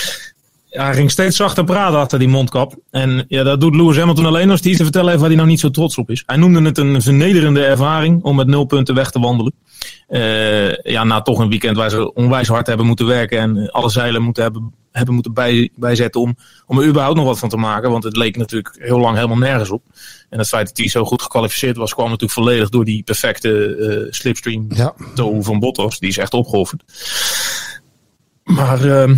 hij 0.69 0.95
ging 0.95 1.11
steeds 1.11 1.37
zachter 1.37 1.65
praten 1.65 1.99
achter 1.99 2.19
die 2.19 2.29
mondkap. 2.29 2.75
En 2.91 3.25
ja, 3.29 3.43
dat 3.43 3.61
doet 3.61 3.75
Lewis 3.75 3.97
Hamilton 3.97 4.27
alleen 4.27 4.51
als 4.51 4.61
hij 4.61 4.69
iets 4.69 4.79
te 4.79 4.85
vertellen 4.85 5.09
heeft 5.09 5.21
waar 5.21 5.29
hij 5.29 5.39
nou 5.39 5.49
niet 5.49 5.61
zo 5.61 5.71
trots 5.71 5.99
op 5.99 6.11
is. 6.11 6.23
Hij 6.27 6.37
noemde 6.37 6.63
het 6.63 6.79
een 6.79 7.03
vernederende 7.03 7.65
ervaring 7.65 8.23
om 8.23 8.37
met 8.37 8.47
nul 8.47 8.65
punten 8.65 8.95
weg 8.95 9.11
te 9.11 9.21
wandelen. 9.21 9.53
Uh, 10.09 10.75
ja, 10.77 11.05
na 11.05 11.23
toch 11.23 11.39
een 11.39 11.49
weekend 11.49 11.77
waar 11.77 11.91
ze 11.91 12.13
onwijs 12.13 12.49
hard 12.49 12.67
hebben 12.67 12.87
moeten 12.87 13.07
werken 13.07 13.39
en 13.39 13.71
alle 13.71 13.91
zeilen 13.91 14.23
moeten 14.23 14.43
hebben, 14.43 14.75
hebben 14.93 15.15
moeten 15.15 15.33
bij, 15.33 15.71
bijzetten 15.77 16.21
om, 16.21 16.37
om 16.67 16.79
er 16.79 16.87
überhaupt 16.87 17.17
nog 17.17 17.27
wat 17.27 17.39
van 17.39 17.49
te 17.49 17.57
maken. 17.57 17.91
Want 17.91 18.05
het 18.05 18.17
leek 18.17 18.37
natuurlijk 18.37 18.77
heel 18.79 18.99
lang 18.99 19.17
helemaal 19.17 19.37
nergens 19.37 19.71
op. 19.71 19.83
En 20.31 20.39
het 20.39 20.49
feit 20.49 20.67
dat 20.67 20.77
hij 20.77 20.89
zo 20.89 21.05
goed 21.05 21.23
gekwalificeerd 21.23 21.77
was, 21.77 21.93
kwam 21.93 22.05
natuurlijk 22.05 22.33
volledig 22.33 22.69
door 22.69 22.85
die 22.85 23.03
perfecte 23.03 23.77
uh, 23.77 24.13
slipstream 24.13 24.67
ja. 24.69 24.95
van 25.41 25.59
Bottas. 25.59 25.99
Die 25.99 26.09
is 26.09 26.19
echt 26.19 26.33
opgeofferd. 26.33 26.83
Maar 28.45 28.85
uh, 28.85 29.17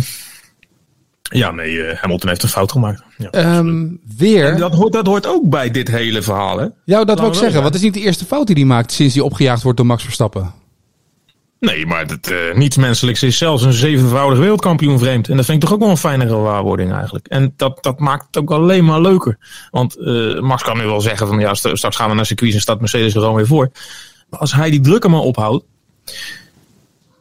ja, 1.21 1.51
nee, 1.51 1.71
uh, 1.71 1.95
Hamilton 1.95 2.29
heeft 2.29 2.43
een 2.43 2.49
fout 2.49 2.71
gemaakt. 2.71 3.03
Ja, 3.17 3.57
um, 3.57 3.99
weer. 4.17 4.45
En 4.45 4.59
dat 4.59 4.73
hoort, 4.73 4.93
dat 4.93 5.05
hoort 5.05 5.27
ook 5.27 5.49
bij 5.49 5.71
dit 5.71 5.87
hele 5.87 6.21
verhaal, 6.21 6.57
hè? 6.57 6.67
Ja, 6.85 7.03
dat 7.03 7.19
wil 7.19 7.29
ik 7.29 7.35
zeggen. 7.35 7.63
Wat 7.63 7.75
is 7.75 7.81
niet 7.81 7.93
de 7.93 7.99
eerste 7.99 8.25
fout 8.25 8.47
die 8.47 8.55
hij 8.55 8.65
maakt 8.65 8.91
sinds 8.91 9.13
hij 9.13 9.23
opgejaagd 9.23 9.63
wordt 9.63 9.77
door 9.77 9.87
Max 9.87 10.03
Verstappen? 10.03 10.53
Nee, 11.59 11.85
maar 11.85 12.07
dat, 12.07 12.31
uh, 12.31 12.55
niets 12.55 12.77
menselijks 12.77 13.23
is 13.23 13.37
zelfs 13.37 13.63
een 13.63 13.73
zevenvoudig 13.73 14.39
wereldkampioen 14.39 14.99
vreemd. 14.99 15.29
En 15.29 15.35
dat 15.35 15.45
vind 15.45 15.57
ik 15.57 15.63
toch 15.63 15.73
ook 15.73 15.81
wel 15.81 15.89
een 15.89 15.97
fijnere 15.97 16.35
waarwording 16.35 16.93
eigenlijk. 16.93 17.27
En 17.27 17.53
dat, 17.55 17.83
dat 17.83 17.99
maakt 17.99 18.25
het 18.25 18.37
ook 18.37 18.51
alleen 18.51 18.85
maar 18.85 19.01
leuker. 19.01 19.37
Want 19.71 19.97
uh, 19.97 20.39
Max 20.39 20.63
kan 20.63 20.77
nu 20.77 20.85
wel 20.85 21.01
zeggen 21.01 21.27
van 21.27 21.39
ja, 21.39 21.53
straks 21.53 21.95
gaan 21.95 22.09
we 22.09 22.15
naar 22.15 22.25
circuit 22.25 22.53
en 22.53 22.61
staat 22.61 22.79
Mercedes 22.79 23.13
er 23.13 23.19
gewoon 23.19 23.35
weer 23.35 23.47
voor. 23.47 23.71
Maar 24.29 24.39
als 24.39 24.53
hij 24.53 24.69
die 24.69 24.79
druk 24.79 25.03
er 25.03 25.09
maar 25.09 25.19
ophoudt 25.19 25.65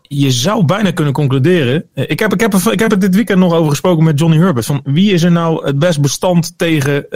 je 0.09 0.31
zou 0.31 0.64
bijna 0.64 0.90
kunnen 0.90 1.12
concluderen. 1.12 1.85
Eh, 1.95 2.05
ik 2.11 2.19
heb, 2.19 2.33
ik, 2.33 2.40
heb, 2.40 2.55
ik 2.55 2.78
heb 2.78 2.90
het 2.90 3.00
dit 3.00 3.14
weekend 3.14 3.38
nog 3.38 3.52
over 3.52 3.71
gesproken 3.71 4.05
met 4.05 4.19
Johnny 4.19 4.38
Herbert. 4.38 4.66
Van 4.66 4.81
wie 4.85 5.12
is 5.12 5.23
er 5.23 5.31
nou 5.31 5.66
het 5.66 5.78
best 5.78 6.00
bestand 6.00 6.59
tegen, 6.59 7.07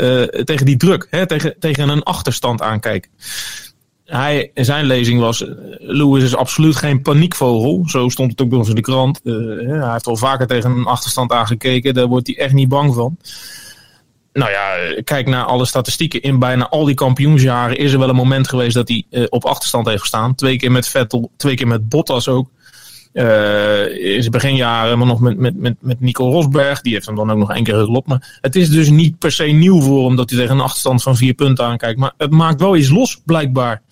tegen 0.44 0.66
die 0.66 0.76
druk? 0.76 1.06
Hè? 1.10 1.26
Tegen, 1.26 1.54
tegen 1.58 1.88
een 1.88 2.02
achterstand 2.02 2.62
aankijken. 2.62 3.10
Hij, 4.10 4.50
zijn 4.54 4.84
lezing 4.84 5.20
was, 5.20 5.42
eh, 5.42 5.54
Lewis 5.78 6.22
is 6.22 6.36
absoluut 6.36 6.76
geen 6.76 7.02
paniekvogel. 7.02 7.82
Zo 7.86 8.08
stond 8.08 8.30
het 8.30 8.40
ook 8.40 8.48
bij 8.48 8.58
ons 8.58 8.68
in 8.68 8.74
de 8.74 8.80
krant. 8.80 9.20
Uh, 9.24 9.34
hij 9.82 9.92
heeft 9.92 10.06
al 10.06 10.16
vaker 10.16 10.46
tegen 10.46 10.70
een 10.70 10.84
achterstand 10.84 11.32
aangekeken. 11.32 11.94
Daar 11.94 12.06
wordt 12.06 12.26
hij 12.26 12.36
echt 12.36 12.54
niet 12.54 12.68
bang 12.68 12.94
van. 12.94 13.16
Nou 14.32 14.50
ja, 14.50 14.74
kijk 15.04 15.26
naar 15.26 15.44
alle 15.44 15.64
statistieken. 15.64 16.22
In 16.22 16.38
bijna 16.38 16.68
al 16.68 16.84
die 16.84 16.94
kampioensjaren 16.94 17.76
is 17.76 17.92
er 17.92 17.98
wel 17.98 18.08
een 18.08 18.14
moment 18.14 18.48
geweest 18.48 18.74
dat 18.74 18.88
hij 18.88 19.04
uh, 19.10 19.26
op 19.28 19.44
achterstand 19.44 19.86
heeft 19.86 20.00
gestaan. 20.00 20.34
Twee 20.34 20.56
keer 20.56 20.72
met 20.72 20.88
Vettel, 20.88 21.30
twee 21.36 21.54
keer 21.54 21.66
met 21.66 21.88
Bottas 21.88 22.28
ook. 22.28 22.50
Uh, 23.12 24.14
in 24.14 24.20
zijn 24.20 24.30
beginjaren 24.30 24.98
maar 24.98 25.06
nog 25.06 25.20
met, 25.20 25.38
met, 25.38 25.60
met, 25.60 25.74
met 25.80 26.00
Nico 26.00 26.30
Rosberg. 26.30 26.80
Die 26.80 26.92
heeft 26.92 27.06
hem 27.06 27.14
dan 27.14 27.30
ook 27.30 27.38
nog 27.38 27.52
één 27.52 27.64
keer 27.64 27.74
geklopt. 27.74 28.08
Maar 28.08 28.38
het 28.40 28.56
is 28.56 28.70
dus 28.70 28.90
niet 28.90 29.18
per 29.18 29.32
se 29.32 29.44
nieuw 29.44 29.80
voor 29.80 30.06
hem 30.06 30.16
dat 30.16 30.30
hij 30.30 30.38
tegen 30.38 30.54
een 30.54 30.62
achterstand 30.62 31.02
van 31.02 31.16
vier 31.16 31.34
punten 31.34 31.64
aankijkt. 31.64 31.98
Maar 31.98 32.12
het 32.16 32.30
maakt 32.30 32.60
wel 32.60 32.76
iets 32.76 32.90
los, 32.90 33.20
blijkbaar. 33.24 33.82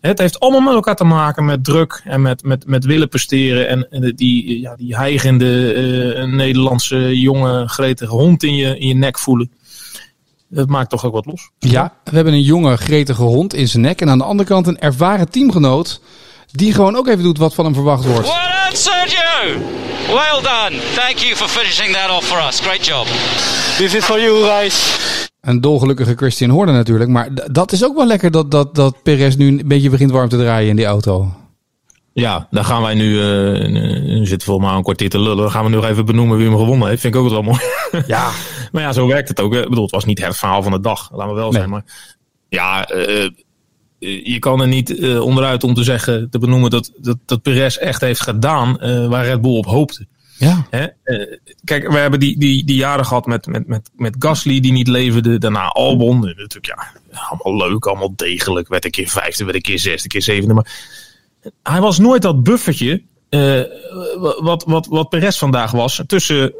Het 0.00 0.18
heeft 0.18 0.40
allemaal 0.40 0.60
met 0.60 0.74
elkaar 0.74 0.96
te 0.96 1.04
maken 1.04 1.44
met 1.44 1.64
druk 1.64 2.02
en 2.04 2.22
met, 2.22 2.42
met, 2.42 2.66
met 2.66 2.84
willen 2.84 3.08
presteren. 3.08 3.68
En, 3.68 3.90
en 3.90 4.12
die, 4.16 4.60
ja, 4.60 4.76
die 4.76 4.96
heigende 4.96 5.74
uh, 5.74 6.24
Nederlandse 6.24 7.20
jonge 7.20 7.68
gretige 7.68 8.14
hond 8.14 8.42
in 8.42 8.54
je, 8.54 8.78
in 8.78 8.86
je 8.86 8.94
nek 8.94 9.18
voelen. 9.18 9.50
Dat 10.48 10.68
maakt 10.68 10.90
toch 10.90 11.04
ook 11.04 11.12
wat 11.12 11.26
los. 11.26 11.50
Ja, 11.58 11.94
we 12.04 12.14
hebben 12.14 12.32
een 12.32 12.42
jonge 12.42 12.76
gretige 12.76 13.22
hond 13.22 13.54
in 13.54 13.68
zijn 13.68 13.82
nek. 13.82 14.00
En 14.00 14.08
aan 14.08 14.18
de 14.18 14.24
andere 14.24 14.48
kant 14.48 14.66
een 14.66 14.78
ervaren 14.78 15.30
teamgenoot 15.30 16.00
die 16.50 16.72
gewoon 16.72 16.96
ook 16.96 17.08
even 17.08 17.22
doet 17.22 17.38
wat 17.38 17.54
van 17.54 17.64
hem 17.64 17.74
verwacht 17.74 18.04
wordt. 18.04 18.28
Well 18.28 18.36
done, 18.64 18.76
Sergio! 18.76 19.58
Well 20.06 20.42
done. 20.42 20.80
Thank 20.94 21.16
you 21.18 21.36
for 21.36 21.48
finishing 21.48 21.94
that 21.94 22.10
off 22.10 22.24
for 22.24 22.46
us. 22.48 22.60
Great 22.60 22.86
job. 22.86 23.06
This 23.76 23.94
is 23.94 24.04
for 24.04 24.20
you 24.20 24.44
guys. 24.44 24.98
Een 25.40 25.60
dolgelukkige 25.60 26.14
Christian 26.14 26.50
Horner 26.50 26.74
natuurlijk. 26.74 27.10
Maar 27.10 27.28
dat 27.52 27.72
is 27.72 27.84
ook 27.84 27.96
wel 27.96 28.06
lekker 28.06 28.30
dat, 28.30 28.50
dat, 28.50 28.74
dat 28.74 29.02
Perez 29.02 29.34
nu 29.34 29.48
een 29.48 29.62
beetje 29.64 29.90
begint 29.90 30.10
warm 30.10 30.28
te 30.28 30.36
draaien 30.36 30.68
in 30.68 30.76
die 30.76 30.84
auto. 30.84 31.32
Ja, 32.12 32.46
dan 32.50 32.64
gaan 32.64 32.82
wij 32.82 32.94
nu, 32.94 33.12
uh, 33.12 33.68
nu 34.02 34.26
zitten 34.26 34.46
volgens 34.46 34.66
mij 34.66 34.76
een 34.76 34.82
kwartier 34.82 35.10
te 35.10 35.18
lullen. 35.18 35.36
Dan 35.36 35.50
gaan 35.50 35.64
we 35.64 35.70
nu 35.70 35.76
nog 35.76 35.84
even 35.84 36.06
benoemen 36.06 36.36
wie 36.36 36.48
hem 36.48 36.56
gewonnen 36.56 36.88
heeft. 36.88 37.00
Vind 37.00 37.14
ik 37.14 37.20
ook 37.20 37.30
wel 37.30 37.42
mooi. 37.42 37.60
Ja. 38.06 38.30
maar 38.72 38.82
ja, 38.82 38.92
zo 38.92 39.06
werkt 39.06 39.28
het 39.28 39.40
ook. 39.40 39.54
Ik 39.54 39.68
bedoel, 39.68 39.82
het 39.82 39.92
was 39.92 40.04
niet 40.04 40.24
het 40.24 40.36
verhaal 40.36 40.62
van 40.62 40.72
de 40.72 40.80
dag. 40.80 41.08
Laten 41.12 41.34
we 41.34 41.40
wel 41.40 41.50
nee. 41.50 41.58
zijn. 41.58 41.70
Maar 41.70 41.84
ja, 42.48 42.94
uh, 42.94 43.30
je 43.98 44.38
kan 44.38 44.60
er 44.60 44.68
niet 44.68 44.90
uh, 44.90 45.20
onderuit 45.20 45.64
om 45.64 45.74
te 45.74 45.82
zeggen, 45.82 46.30
te 46.30 46.38
benoemen 46.38 46.70
dat, 46.70 46.92
dat, 46.96 47.18
dat 47.26 47.42
Perez 47.42 47.76
echt 47.76 48.00
heeft 48.00 48.20
gedaan 48.20 48.78
uh, 48.80 49.08
waar 49.08 49.24
Red 49.24 49.40
Bull 49.40 49.56
op 49.56 49.66
hoopte. 49.66 50.06
Ja. 50.38 50.66
Hè? 50.70 50.86
Uh, 51.04 51.36
kijk, 51.64 51.88
we 51.88 51.98
hebben 51.98 52.20
die, 52.20 52.38
die, 52.38 52.64
die 52.64 52.76
jaren 52.76 53.06
gehad 53.06 53.26
met, 53.26 53.46
met, 53.46 53.66
met, 53.66 53.90
met 53.96 54.16
Gasly 54.18 54.60
die 54.60 54.72
niet 54.72 54.88
leverde. 54.88 55.38
Daarna 55.38 55.68
Albon. 55.68 56.20
Natuurlijk, 56.20 56.66
ja, 56.66 56.92
allemaal 57.10 57.68
leuk, 57.68 57.86
allemaal 57.86 58.12
degelijk. 58.16 58.68
Werd 58.68 58.84
een 58.84 58.90
keer 58.90 59.08
vijfde, 59.08 59.44
werd 59.44 59.56
een 59.56 59.62
keer 59.62 59.78
zesde, 59.78 60.02
een 60.02 60.08
keer 60.08 60.22
zevende. 60.22 60.54
Maar 60.54 60.72
hij 61.62 61.80
was 61.80 61.98
nooit 61.98 62.22
dat 62.22 62.42
buffertje 62.42 63.02
wat, 64.40 64.64
wat, 64.64 64.86
wat 64.86 65.08
Perez 65.08 65.38
vandaag 65.38 65.70
was 65.70 66.02
tussen, 66.06 66.54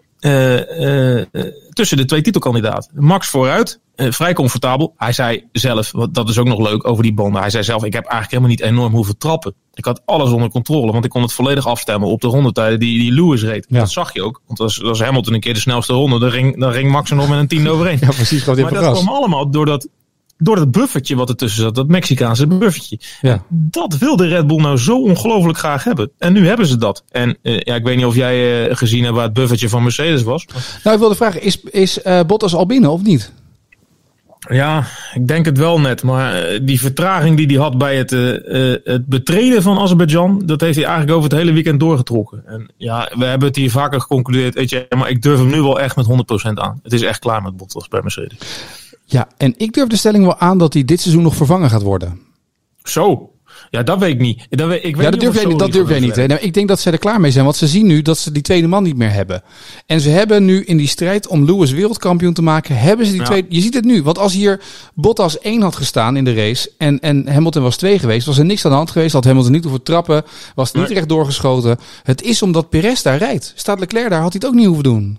tussen 1.73 1.97
de 1.97 2.05
twee 2.05 2.23
titelkandidaten. 2.23 2.91
Max 2.95 3.29
vooruit, 3.29 3.81
vrij 3.97 4.33
comfortabel. 4.33 4.95
Hij 4.97 5.13
zei 5.13 5.45
zelf, 5.53 5.93
wat, 5.93 6.15
dat 6.15 6.29
is 6.29 6.39
ook 6.39 6.47
nog 6.47 6.59
leuk 6.59 6.89
over 6.89 7.03
die 7.03 7.15
banden. 7.15 7.41
Hij 7.41 7.51
zei 7.51 7.65
zelf, 7.65 7.85
ik 7.85 7.93
heb 7.93 8.05
eigenlijk 8.05 8.33
helemaal 8.33 8.51
niet 8.51 8.61
enorm 8.61 8.93
hoeven 8.93 9.19
trappen. 9.19 9.55
Ik 9.75 9.85
had 9.85 10.03
alles 10.05 10.31
onder 10.31 10.51
controle, 10.51 10.93
want 10.93 11.05
ik 11.05 11.11
kon 11.11 11.23
het 11.23 11.33
volledig 11.33 11.67
afstemmen 11.67 12.09
op 12.09 12.21
de 12.21 12.27
rondetijden 12.27 12.79
die, 12.79 12.99
die 12.99 13.13
Lewis 13.13 13.43
reed. 13.43 13.67
Ja. 13.69 13.79
Dat 13.79 13.91
zag 13.91 14.13
je 14.13 14.23
ook, 14.23 14.41
want 14.47 14.61
als, 14.61 14.83
als 14.83 15.01
Hamilton 15.01 15.35
een 15.35 15.41
keer 15.41 15.55
de 15.55 15.61
snelste 15.61 15.93
ronde, 15.93 16.19
dan 16.19 16.31
ging, 16.31 16.61
dan 16.61 16.73
ging 16.73 16.91
Max 16.91 17.11
er 17.11 17.17
nog 17.17 17.29
met 17.29 17.39
een 17.39 17.49
tien 17.49 17.69
overheen. 17.69 17.99
Ja, 18.01 18.07
precies. 18.07 18.45
maar 18.45 18.57
dat 18.57 18.93
kwam 18.93 19.09
allemaal 19.09 19.51
door 19.51 19.67
dat, 19.67 19.89
door 20.39 20.57
dat 20.57 20.71
buffertje 20.71 21.17
wat 21.17 21.29
er 21.29 21.37
tussen 21.37 21.63
zat, 21.63 21.75
dat 21.75 21.89
Mexicaanse 21.89 22.47
buffertje. 22.47 22.99
Ja. 23.21 23.43
Dat 23.49 23.99
wilde 23.99 24.27
Red 24.27 24.47
Bull 24.47 24.61
nou 24.61 24.77
zo 24.77 25.03
ongelooflijk 25.03 25.59
graag 25.59 25.85
hebben. 25.85 26.11
En 26.19 26.33
nu 26.33 26.47
hebben 26.47 26.67
ze 26.67 26.77
dat. 26.77 27.05
En 27.11 27.37
uh, 27.43 27.61
ja, 27.61 27.75
ik 27.75 27.85
weet 27.85 27.97
niet 27.97 28.05
of 28.05 28.15
jij 28.15 28.69
uh, 28.69 28.77
gezien 28.77 29.03
hebt 29.03 29.15
waar 29.15 29.25
het 29.25 29.33
buffertje 29.33 29.69
van 29.69 29.83
Mercedes 29.83 30.23
was. 30.23 30.47
Nou, 30.83 30.95
ik 30.95 31.01
wilde 31.01 31.15
vragen, 31.15 31.43
is, 31.43 31.61
is 31.61 31.99
uh, 32.05 32.21
Bottas 32.27 32.55
al 32.55 32.67
binnen 32.67 32.91
of 32.91 33.03
niet? 33.03 33.33
Ja, 34.51 34.85
ik 35.15 35.27
denk 35.27 35.45
het 35.45 35.59
wel 35.59 35.81
net. 35.81 36.03
Maar 36.03 36.59
die 36.63 36.81
vertraging 36.81 37.37
die 37.37 37.47
hij 37.47 37.57
had 37.57 37.79
bij 37.79 37.97
het, 37.97 38.11
het 38.85 39.07
betreden 39.07 39.63
van 39.63 39.79
Azerbeidzjan, 39.79 40.43
dat 40.47 40.61
heeft 40.61 40.77
hij 40.77 40.85
eigenlijk 40.85 41.17
over 41.17 41.31
het 41.31 41.39
hele 41.39 41.53
weekend 41.53 41.81
doorgetrokken. 41.81 42.43
En 42.47 42.71
ja, 42.77 43.11
we 43.17 43.25
hebben 43.25 43.49
het 43.49 43.57
hier 43.57 43.71
vaker 43.71 44.01
geconcludeerd, 44.01 44.55
weet 44.55 44.71
je, 44.71 44.87
maar 44.97 45.11
ik 45.11 45.23
durf 45.23 45.39
hem 45.39 45.49
nu 45.49 45.63
wel 45.63 45.81
echt 45.81 45.97
met 45.97 46.07
100% 46.07 46.53
aan. 46.55 46.81
Het 46.83 46.93
is 46.93 47.03
echt 47.03 47.19
klaar 47.19 47.43
met 47.43 47.57
Bottas 47.57 47.89
bij 47.89 48.01
Mercedes. 48.03 48.39
Ja, 49.11 49.29
en 49.37 49.55
ik 49.57 49.73
durf 49.73 49.89
de 49.89 49.97
stelling 49.97 50.25
wel 50.25 50.39
aan 50.39 50.59
dat 50.59 50.73
hij 50.73 50.85
dit 50.85 51.01
seizoen 51.01 51.23
nog 51.23 51.37
vervangen 51.37 51.71
gaat 51.71 51.83
worden. 51.83 52.21
Zo, 52.83 53.31
ja, 53.71 53.83
dat 53.83 53.99
weet 53.99 54.11
ik 54.11 54.21
niet. 54.21 54.47
Dat 54.51 54.69
weet, 54.69 54.85
ik 54.85 54.97
weet 54.97 55.05
ja, 55.05 55.11
dat 55.11 55.21
durf 55.21 55.35
jij 55.35 55.45
niet. 55.45 55.59
Dat 55.59 55.73
durf 55.73 55.89
jij 55.89 56.01
niet. 56.01 56.17
Hè? 56.17 56.27
Nou, 56.27 56.41
ik 56.41 56.55
denk 56.55 56.69
dat 56.69 56.81
ze 56.81 56.91
er 56.91 56.99
klaar 56.99 57.21
mee 57.21 57.31
zijn, 57.31 57.45
want 57.45 57.57
ze 57.57 57.67
zien 57.67 57.87
nu 57.87 58.03
dat 58.03 58.19
ze 58.19 58.33
die 58.33 58.43
tweede 58.43 58.67
man 58.67 58.83
niet 58.83 58.97
meer 58.97 59.13
hebben. 59.13 59.43
En 59.87 60.01
ze 60.01 60.09
hebben 60.09 60.45
nu 60.45 60.65
in 60.65 60.77
die 60.77 60.89
strijd 60.89 61.27
om 61.27 61.45
Lewis 61.45 61.71
wereldkampioen 61.71 62.33
te 62.33 62.43
maken, 62.43 62.79
hebben 62.79 63.07
ze 63.07 63.13
die 63.13 63.21
ja. 63.21 63.27
tweede. 63.27 63.47
Je 63.51 63.61
ziet 63.61 63.75
het 63.75 63.85
nu, 63.85 64.03
want 64.03 64.19
als 64.19 64.33
hier 64.33 64.61
Bottas 64.95 65.39
1 65.39 65.63
had 65.63 65.77
gestaan 65.77 66.17
in 66.17 66.25
de 66.25 66.35
race 66.35 66.71
en, 66.79 67.01
en 67.01 67.29
Hamilton 67.29 67.63
was 67.63 67.77
2 67.77 67.99
geweest, 67.99 68.27
was 68.27 68.39
er 68.39 68.45
niks 68.45 68.65
aan 68.65 68.71
de 68.71 68.77
hand 68.77 68.91
geweest. 68.91 69.13
Had 69.13 69.25
Hamilton 69.25 69.53
niet 69.53 69.65
hoeven 69.65 69.83
trappen, 69.83 70.25
was 70.55 70.73
niet 70.73 70.85
nee. 70.85 70.95
recht 70.95 71.09
doorgeschoten. 71.09 71.79
Het 72.03 72.23
is 72.23 72.43
omdat 72.43 72.69
Perez 72.69 73.03
daar 73.03 73.19
rijdt. 73.19 73.53
Staat 73.57 73.79
Leclerc 73.79 74.11
daar, 74.11 74.21
had 74.21 74.33
hij 74.33 74.41
het 74.43 74.51
ook 74.51 74.57
niet 74.57 74.67
hoeven 74.67 74.85
doen. 74.85 75.19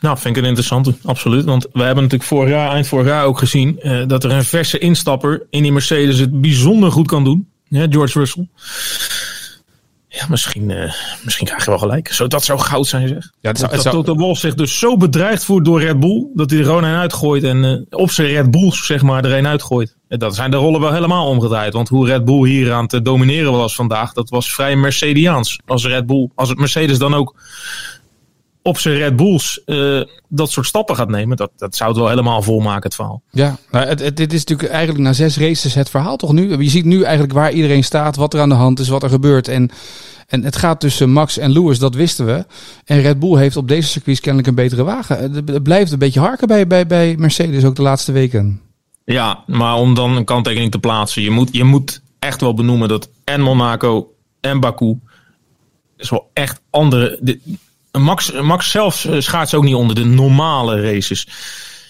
Nou, 0.00 0.18
vind 0.18 0.36
ik 0.36 0.42
een 0.42 0.48
interessante, 0.48 0.94
absoluut. 1.04 1.44
Want 1.44 1.66
we 1.72 1.82
hebben 1.82 2.02
natuurlijk 2.02 2.30
vorig 2.30 2.50
jaar, 2.50 2.70
eind 2.70 2.86
vorig 2.86 3.06
jaar 3.06 3.24
ook 3.24 3.38
gezien 3.38 3.78
uh, 3.82 4.06
dat 4.06 4.24
er 4.24 4.30
een 4.30 4.44
verse 4.44 4.78
instapper 4.78 5.46
in 5.50 5.62
die 5.62 5.72
Mercedes 5.72 6.18
het 6.18 6.40
bijzonder 6.40 6.92
goed 6.92 7.06
kan 7.06 7.24
doen. 7.24 7.48
Ja, 7.68 7.86
George 7.90 8.18
Russell. 8.18 8.48
Ja, 10.08 10.26
misschien, 10.28 10.68
uh, 10.68 10.92
misschien 11.24 11.46
krijg 11.46 11.64
je 11.64 11.70
wel 11.70 11.78
gelijk. 11.78 12.08
Zo, 12.08 12.26
dat 12.26 12.44
zou 12.44 12.58
goud 12.58 12.86
zijn, 12.86 13.08
zeg. 13.08 13.30
Ja, 13.40 13.48
het 13.48 13.58
zou, 13.58 13.72
het 13.72 13.82
dat 13.82 13.92
Toto 13.92 14.14
Wolff 14.14 14.40
zich 14.40 14.54
dus 14.54 14.78
zo 14.78 14.96
bedreigd 14.96 15.44
voelt 15.44 15.64
door 15.64 15.80
Red 15.80 16.00
Bull, 16.00 16.26
dat 16.34 16.50
hij 16.50 16.58
er 16.58 16.64
gewoon 16.64 16.84
een 16.84 16.96
uitgooit 16.96 17.44
en 17.44 17.64
uh, 17.64 18.00
op 18.00 18.10
zijn 18.10 18.28
Red 18.28 18.50
Bulls, 18.50 18.86
zeg 18.86 19.02
maar, 19.02 19.24
er 19.24 19.38
een 19.38 19.46
uitgooit. 19.46 19.96
En 20.08 20.18
dat 20.18 20.34
zijn 20.34 20.50
de 20.50 20.56
rollen 20.56 20.80
wel 20.80 20.92
helemaal 20.92 21.26
omgedraaid. 21.26 21.72
Want 21.72 21.88
hoe 21.88 22.06
Red 22.06 22.24
Bull 22.24 22.48
hier 22.48 22.72
aan 22.72 22.86
te 22.86 23.02
domineren 23.02 23.52
was 23.52 23.74
vandaag, 23.74 24.12
dat 24.12 24.30
was 24.30 24.52
vrij 24.52 24.76
Mercediaans. 24.76 25.58
Als 25.66 25.86
Red 25.86 26.06
Bull, 26.06 26.30
als 26.34 26.48
het 26.48 26.58
Mercedes 26.58 26.98
dan 26.98 27.14
ook 27.14 27.34
op 28.62 28.78
zijn 28.78 28.96
Red 28.96 29.16
Bulls 29.16 29.62
uh, 29.66 30.02
dat 30.28 30.50
soort 30.50 30.66
stappen 30.66 30.96
gaat 30.96 31.08
nemen, 31.08 31.36
dat, 31.36 31.50
dat 31.56 31.76
zou 31.76 31.90
het 31.90 31.98
wel 31.98 32.08
helemaal 32.08 32.42
volmaken, 32.42 32.82
het 32.82 32.94
verhaal. 32.94 33.22
Ja, 33.30 33.56
nou, 33.70 33.86
het, 33.86 34.00
het, 34.00 34.16
dit 34.16 34.32
is 34.32 34.44
natuurlijk 34.44 34.70
eigenlijk 34.70 35.04
na 35.04 35.12
zes 35.12 35.36
races 35.36 35.74
het 35.74 35.90
verhaal 35.90 36.16
toch 36.16 36.32
nu? 36.32 36.56
Je 36.56 36.70
ziet 36.70 36.84
nu 36.84 37.02
eigenlijk 37.02 37.32
waar 37.32 37.52
iedereen 37.52 37.84
staat, 37.84 38.16
wat 38.16 38.34
er 38.34 38.40
aan 38.40 38.48
de 38.48 38.54
hand 38.54 38.78
is, 38.78 38.88
wat 38.88 39.02
er 39.02 39.08
gebeurt. 39.08 39.48
En, 39.48 39.70
en 40.26 40.44
het 40.44 40.56
gaat 40.56 40.80
tussen 40.80 41.10
Max 41.10 41.38
en 41.38 41.52
Lewis, 41.52 41.78
dat 41.78 41.94
wisten 41.94 42.26
we. 42.26 42.46
En 42.84 43.00
Red 43.00 43.18
Bull 43.18 43.36
heeft 43.36 43.56
op 43.56 43.68
deze 43.68 43.88
circuits 43.88 44.20
kennelijk 44.20 44.48
een 44.48 44.54
betere 44.54 44.84
wagen. 44.84 45.32
Het 45.32 45.62
blijft 45.62 45.92
een 45.92 45.98
beetje 45.98 46.20
harken 46.20 46.48
bij, 46.48 46.66
bij, 46.66 46.86
bij 46.86 47.14
Mercedes 47.18 47.64
ook 47.64 47.76
de 47.76 47.82
laatste 47.82 48.12
weken. 48.12 48.60
Ja, 49.04 49.44
maar 49.46 49.74
om 49.74 49.94
dan 49.94 50.16
een 50.16 50.24
kanttekening 50.24 50.70
te 50.70 50.78
plaatsen, 50.78 51.22
je 51.22 51.30
moet, 51.30 51.48
je 51.52 51.64
moet 51.64 52.02
echt 52.18 52.40
wel 52.40 52.54
benoemen 52.54 52.88
dat 52.88 53.10
en 53.24 53.40
Monaco 53.40 54.14
en 54.40 54.60
Baku 54.60 54.98
is 55.96 56.10
wel 56.10 56.30
echt 56.32 56.60
andere 56.70 57.38
Max, 57.98 58.32
Max 58.40 58.70
zelf 58.70 59.04
eh, 59.04 59.20
schaats 59.20 59.54
ook 59.54 59.64
niet 59.64 59.74
onder 59.74 59.94
de 59.96 60.04
normale 60.04 60.80
races. 60.92 61.28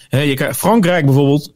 Je, 0.09 0.33
krijgt- 0.33 0.57
Frankrijk 0.59 1.05
bijvoorbeeld, 1.05 1.53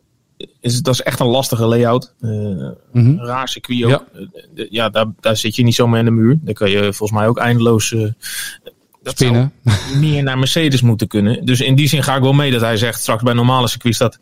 is, 0.60 0.82
dat 0.82 0.94
is 0.94 1.02
echt 1.02 1.20
een 1.20 1.28
lastige 1.28 1.66
layout. 1.66 2.14
Mhm. 2.20 3.16
Raar 3.18 3.48
circuit 3.48 3.84
ook. 3.84 4.06
Eh, 4.56 4.66
Ja, 4.70 4.90
daar, 4.90 5.06
daar 5.20 5.38
zit 5.38 5.56
je 5.56 5.64
niet 5.64 5.76
zomaar 5.76 6.00
in 6.00 6.06
de 6.06 6.12
muur. 6.12 6.38
Daar 6.42 6.54
kan 6.54 6.70
je 6.70 6.80
volgens 6.94 7.12
mij 7.20 7.28
ook 7.28 7.38
eindeloos... 7.38 7.90
dat 7.90 8.08
zou 9.02 9.16
Spinnen. 9.16 9.54
meer 10.10 10.24
naar 10.24 10.38
Mercedes 10.38 10.82
moeten 10.82 11.08
kunnen. 11.08 11.46
Dus 11.46 11.62
in 11.62 11.76
die 11.76 11.88
zin 11.88 12.04
ga 12.04 12.16
ik 12.16 12.22
wel 12.22 12.34
mee 12.34 12.52
dat 12.52 12.62
hij 12.62 12.78
zegt 12.78 13.02
straks 13.02 13.24
bij 13.24 13.34
normale 13.34 13.68
circuit 13.68 13.96
staat 13.96 14.20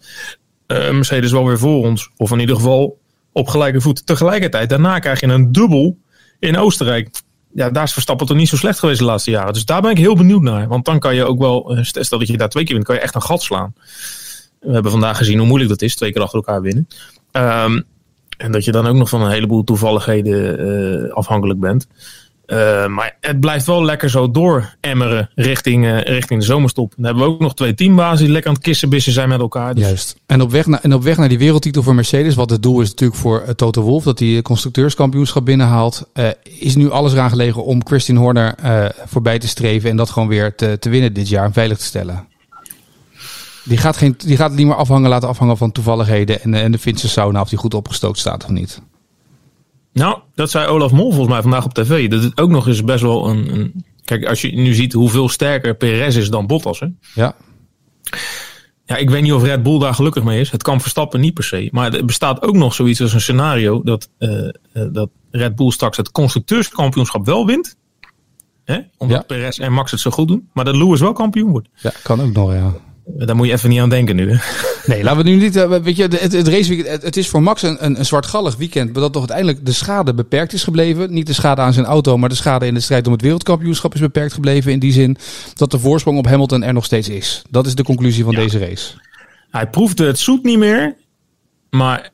eh, 0.67 0.91
Mercedes 0.91 1.31
wel 1.31 1.45
weer 1.45 1.59
voor 1.59 1.85
ons. 1.85 2.09
Of 2.17 2.31
in 2.31 2.39
ieder 2.39 2.55
geval 2.55 2.99
op 3.31 3.47
gelijke 3.47 3.81
voet. 3.81 4.05
Tegelijkertijd, 4.05 4.69
daarna 4.69 4.99
krijg 4.99 5.19
je 5.19 5.27
een 5.27 5.51
dubbel 5.51 5.97
in 6.39 6.57
Oostenrijk. 6.57 7.09
Ja, 7.55 7.69
daar 7.69 7.83
is 7.83 7.93
Verstappen 7.93 8.27
toch 8.27 8.37
niet 8.37 8.47
zo 8.47 8.55
slecht 8.55 8.79
geweest 8.79 8.99
de 8.99 9.05
laatste 9.05 9.31
jaren. 9.31 9.53
Dus 9.53 9.65
daar 9.65 9.81
ben 9.81 9.91
ik 9.91 9.97
heel 9.97 10.15
benieuwd 10.15 10.41
naar. 10.41 10.67
Want 10.67 10.85
dan 10.85 10.99
kan 10.99 11.15
je 11.15 11.25
ook 11.25 11.39
wel, 11.39 11.75
eh, 11.75 11.83
stel 11.83 12.19
dat 12.19 12.27
je 12.27 12.37
daar 12.37 12.49
twee 12.49 12.63
keer 12.63 12.73
wint, 12.73 12.85
kan 12.85 12.95
je 12.95 13.01
echt 13.01 13.15
een 13.15 13.21
gat 13.21 13.43
slaan. 13.43 13.73
We 14.59 14.73
hebben 14.73 14.91
vandaag 14.91 15.17
gezien 15.17 15.37
hoe 15.37 15.47
moeilijk 15.47 15.69
dat 15.69 15.81
is, 15.81 15.95
twee 15.95 16.11
keer 16.11 16.21
achter 16.21 16.37
elkaar 16.37 16.61
winnen. 16.61 16.87
Ehm, 17.31 17.81
en 18.37 18.51
dat 18.51 18.65
je 18.65 18.71
dan 18.71 18.87
ook 18.87 18.95
nog 18.95 19.09
van 19.09 19.21
een 19.21 19.31
heleboel 19.31 19.63
toevalligheden 19.63 20.59
eh, 20.59 21.13
afhankelijk 21.13 21.59
bent. 21.59 21.87
Eh, 22.45 22.87
maar 22.87 23.17
het 23.21 23.39
blijft 23.39 23.65
wel 23.65 23.83
lekker 23.83 24.09
zo 24.09 24.31
door 24.31 24.75
emmeren 24.79 25.29
richting, 25.35 25.85
eh, 25.85 26.01
richting 26.01 26.39
de 26.39 26.45
zomerstop. 26.45 26.93
Dan 26.95 27.05
hebben 27.05 27.23
we 27.23 27.29
ook 27.29 27.39
nog 27.39 27.55
twee 27.55 27.73
teambazen 27.73 28.23
die 28.23 28.33
lekker 28.33 28.49
aan 28.49 28.55
het 28.55 28.65
kissenbissen 28.65 29.13
zijn 29.13 29.29
met 29.29 29.39
elkaar. 29.39 29.75
Dus 29.75 29.83
Juist. 29.83 30.15
En 30.25 30.41
op, 30.41 30.51
weg 30.51 30.65
naar, 30.65 30.79
en 30.81 30.93
op 30.93 31.03
weg 31.03 31.17
naar 31.17 31.29
die 31.29 31.37
wereldtitel 31.37 31.83
voor 31.83 31.95
Mercedes, 31.95 32.35
wat 32.35 32.49
het 32.49 32.63
doel 32.63 32.81
is 32.81 32.89
natuurlijk 32.89 33.19
voor 33.19 33.41
eh, 33.41 33.53
Toto 33.53 33.81
Wolff, 33.81 34.05
dat 34.05 34.19
hij 34.19 34.41
constructeurskampioenschap 34.41 35.45
binnenhaalt, 35.45 36.09
is 36.59 36.75
nu 36.75 36.91
alles 36.91 37.13
eraan 37.13 37.29
gelegen 37.29 37.63
om 37.63 37.85
Christian 37.85 38.17
Horner 38.17 38.55
voorbij 39.05 39.39
te 39.39 39.47
streven 39.47 39.89
en 39.89 39.97
dat 39.97 40.09
gewoon 40.09 40.27
weer 40.27 40.55
te, 40.55 40.77
te 40.79 40.89
winnen 40.89 41.13
dit 41.13 41.29
jaar 41.29 41.45
en 41.45 41.53
veilig 41.53 41.77
te 41.77 41.83
stellen. 41.83 42.27
Die 43.63 43.77
gaat, 43.77 43.97
geen, 43.97 44.15
die 44.17 44.37
gaat 44.37 44.49
het 44.49 44.57
niet 44.57 44.67
meer 44.67 44.75
afhangen, 44.75 45.09
laten 45.09 45.29
afhangen 45.29 45.57
van 45.57 45.71
toevalligheden 45.71 46.41
en, 46.41 46.53
en 46.53 46.71
de 46.71 46.77
Finse 46.77 47.09
sauna 47.09 47.41
of 47.41 47.49
die 47.49 47.57
goed 47.57 47.73
opgestookt 47.73 48.19
staat 48.19 48.43
of 48.43 48.49
niet. 48.49 48.81
Nou, 49.95 50.19
dat 50.33 50.51
zei 50.51 50.67
Olaf 50.67 50.91
Mol 50.91 51.09
volgens 51.09 51.33
mij 51.33 51.41
vandaag 51.41 51.65
op 51.65 51.73
tv. 51.73 52.09
Dat 52.09 52.23
het 52.23 52.41
ook 52.41 52.49
nog 52.49 52.67
eens 52.67 52.83
best 52.83 53.01
wel 53.01 53.29
een, 53.29 53.55
een... 53.55 53.85
Kijk, 54.05 54.25
als 54.25 54.41
je 54.41 54.55
nu 54.55 54.73
ziet 54.73 54.93
hoeveel 54.93 55.29
sterker 55.29 55.75
Perez 55.75 56.15
is 56.15 56.29
dan 56.29 56.47
Bottas. 56.47 56.79
Hè? 56.79 56.87
Ja. 57.13 57.35
Ja, 58.85 58.95
ik 58.95 59.09
weet 59.09 59.21
niet 59.21 59.33
of 59.33 59.43
Red 59.43 59.63
Bull 59.63 59.79
daar 59.79 59.93
gelukkig 59.93 60.23
mee 60.23 60.39
is. 60.39 60.51
Het 60.51 60.63
kan 60.63 60.81
Verstappen 60.81 61.19
niet 61.19 61.33
per 61.33 61.43
se. 61.43 61.69
Maar 61.71 61.93
er 61.93 62.05
bestaat 62.05 62.41
ook 62.41 62.55
nog 62.55 62.73
zoiets 62.73 63.01
als 63.01 63.13
een 63.13 63.21
scenario 63.21 63.83
dat, 63.83 64.09
eh, 64.17 64.47
eh, 64.47 64.53
dat 64.91 65.09
Red 65.31 65.55
Bull 65.55 65.71
straks 65.71 65.97
het 65.97 66.11
constructeurskampioenschap 66.11 67.25
wel 67.25 67.45
wint. 67.45 67.75
Hè? 68.63 68.79
Omdat 68.97 69.17
Ja. 69.17 69.23
Perez 69.23 69.59
en 69.59 69.73
Max 69.73 69.91
het 69.91 69.99
zo 69.99 70.11
goed 70.11 70.27
doen. 70.27 70.49
Maar 70.53 70.65
dat 70.65 70.75
Lewis 70.75 70.99
wel 70.99 71.13
kampioen 71.13 71.51
wordt. 71.51 71.67
ja, 71.75 71.91
kan 72.03 72.21
ook 72.21 72.33
nog, 72.33 72.53
ja. 72.53 72.73
Daar 73.07 73.35
moet 73.35 73.47
je 73.47 73.53
even 73.53 73.69
niet 73.69 73.79
aan 73.79 73.89
denken 73.89 74.15
nu. 74.15 74.31
Hè? 74.31 74.37
Nee, 74.85 75.03
laten 75.03 75.23
we 75.23 75.29
nu 75.29 75.35
niet. 75.35 75.55
eh, 75.55 75.69
Weet 75.81 75.95
je, 75.95 76.03
het, 76.03 76.31
het 76.33 76.47
raceweekend. 76.47 76.87
Het, 76.87 77.01
het 77.03 77.17
is 77.17 77.27
voor 77.29 77.43
Max 77.43 77.61
een, 77.61 77.85
een, 77.85 77.99
een 77.99 78.05
zwartgallig 78.05 78.55
weekend. 78.55 78.91
Maar 78.93 79.01
dat 79.01 79.11
toch 79.13 79.21
uiteindelijk 79.21 79.65
de 79.65 79.71
schade 79.71 80.13
beperkt 80.13 80.53
is 80.53 80.63
gebleven. 80.63 81.13
Niet 81.13 81.27
de 81.27 81.33
schade 81.33 81.61
aan 81.61 81.73
zijn 81.73 81.85
auto, 81.85 82.17
maar 82.17 82.29
de 82.29 82.35
schade 82.35 82.65
in 82.65 82.73
de 82.73 82.79
strijd 82.79 83.05
om 83.07 83.13
het 83.13 83.21
wereldkampioenschap 83.21 83.93
is 83.93 83.99
beperkt 83.99 84.33
gebleven. 84.33 84.71
In 84.71 84.79
die 84.79 84.91
zin 84.91 85.17
dat 85.53 85.71
de 85.71 85.79
voorsprong 85.79 86.17
op 86.17 86.25
Hamilton 86.27 86.63
er 86.63 86.73
nog 86.73 86.85
steeds 86.85 87.09
is. 87.09 87.41
Dat 87.49 87.65
is 87.65 87.75
de 87.75 87.83
conclusie 87.83 88.23
van 88.23 88.33
Ja. 88.33 88.39
deze 88.39 88.59
race. 88.59 88.93
Hij 89.49 89.67
proefde 89.69 90.05
het 90.05 90.19
zoet 90.19 90.43
niet 90.43 90.57
meer. 90.57 90.95
Maar 91.69 92.09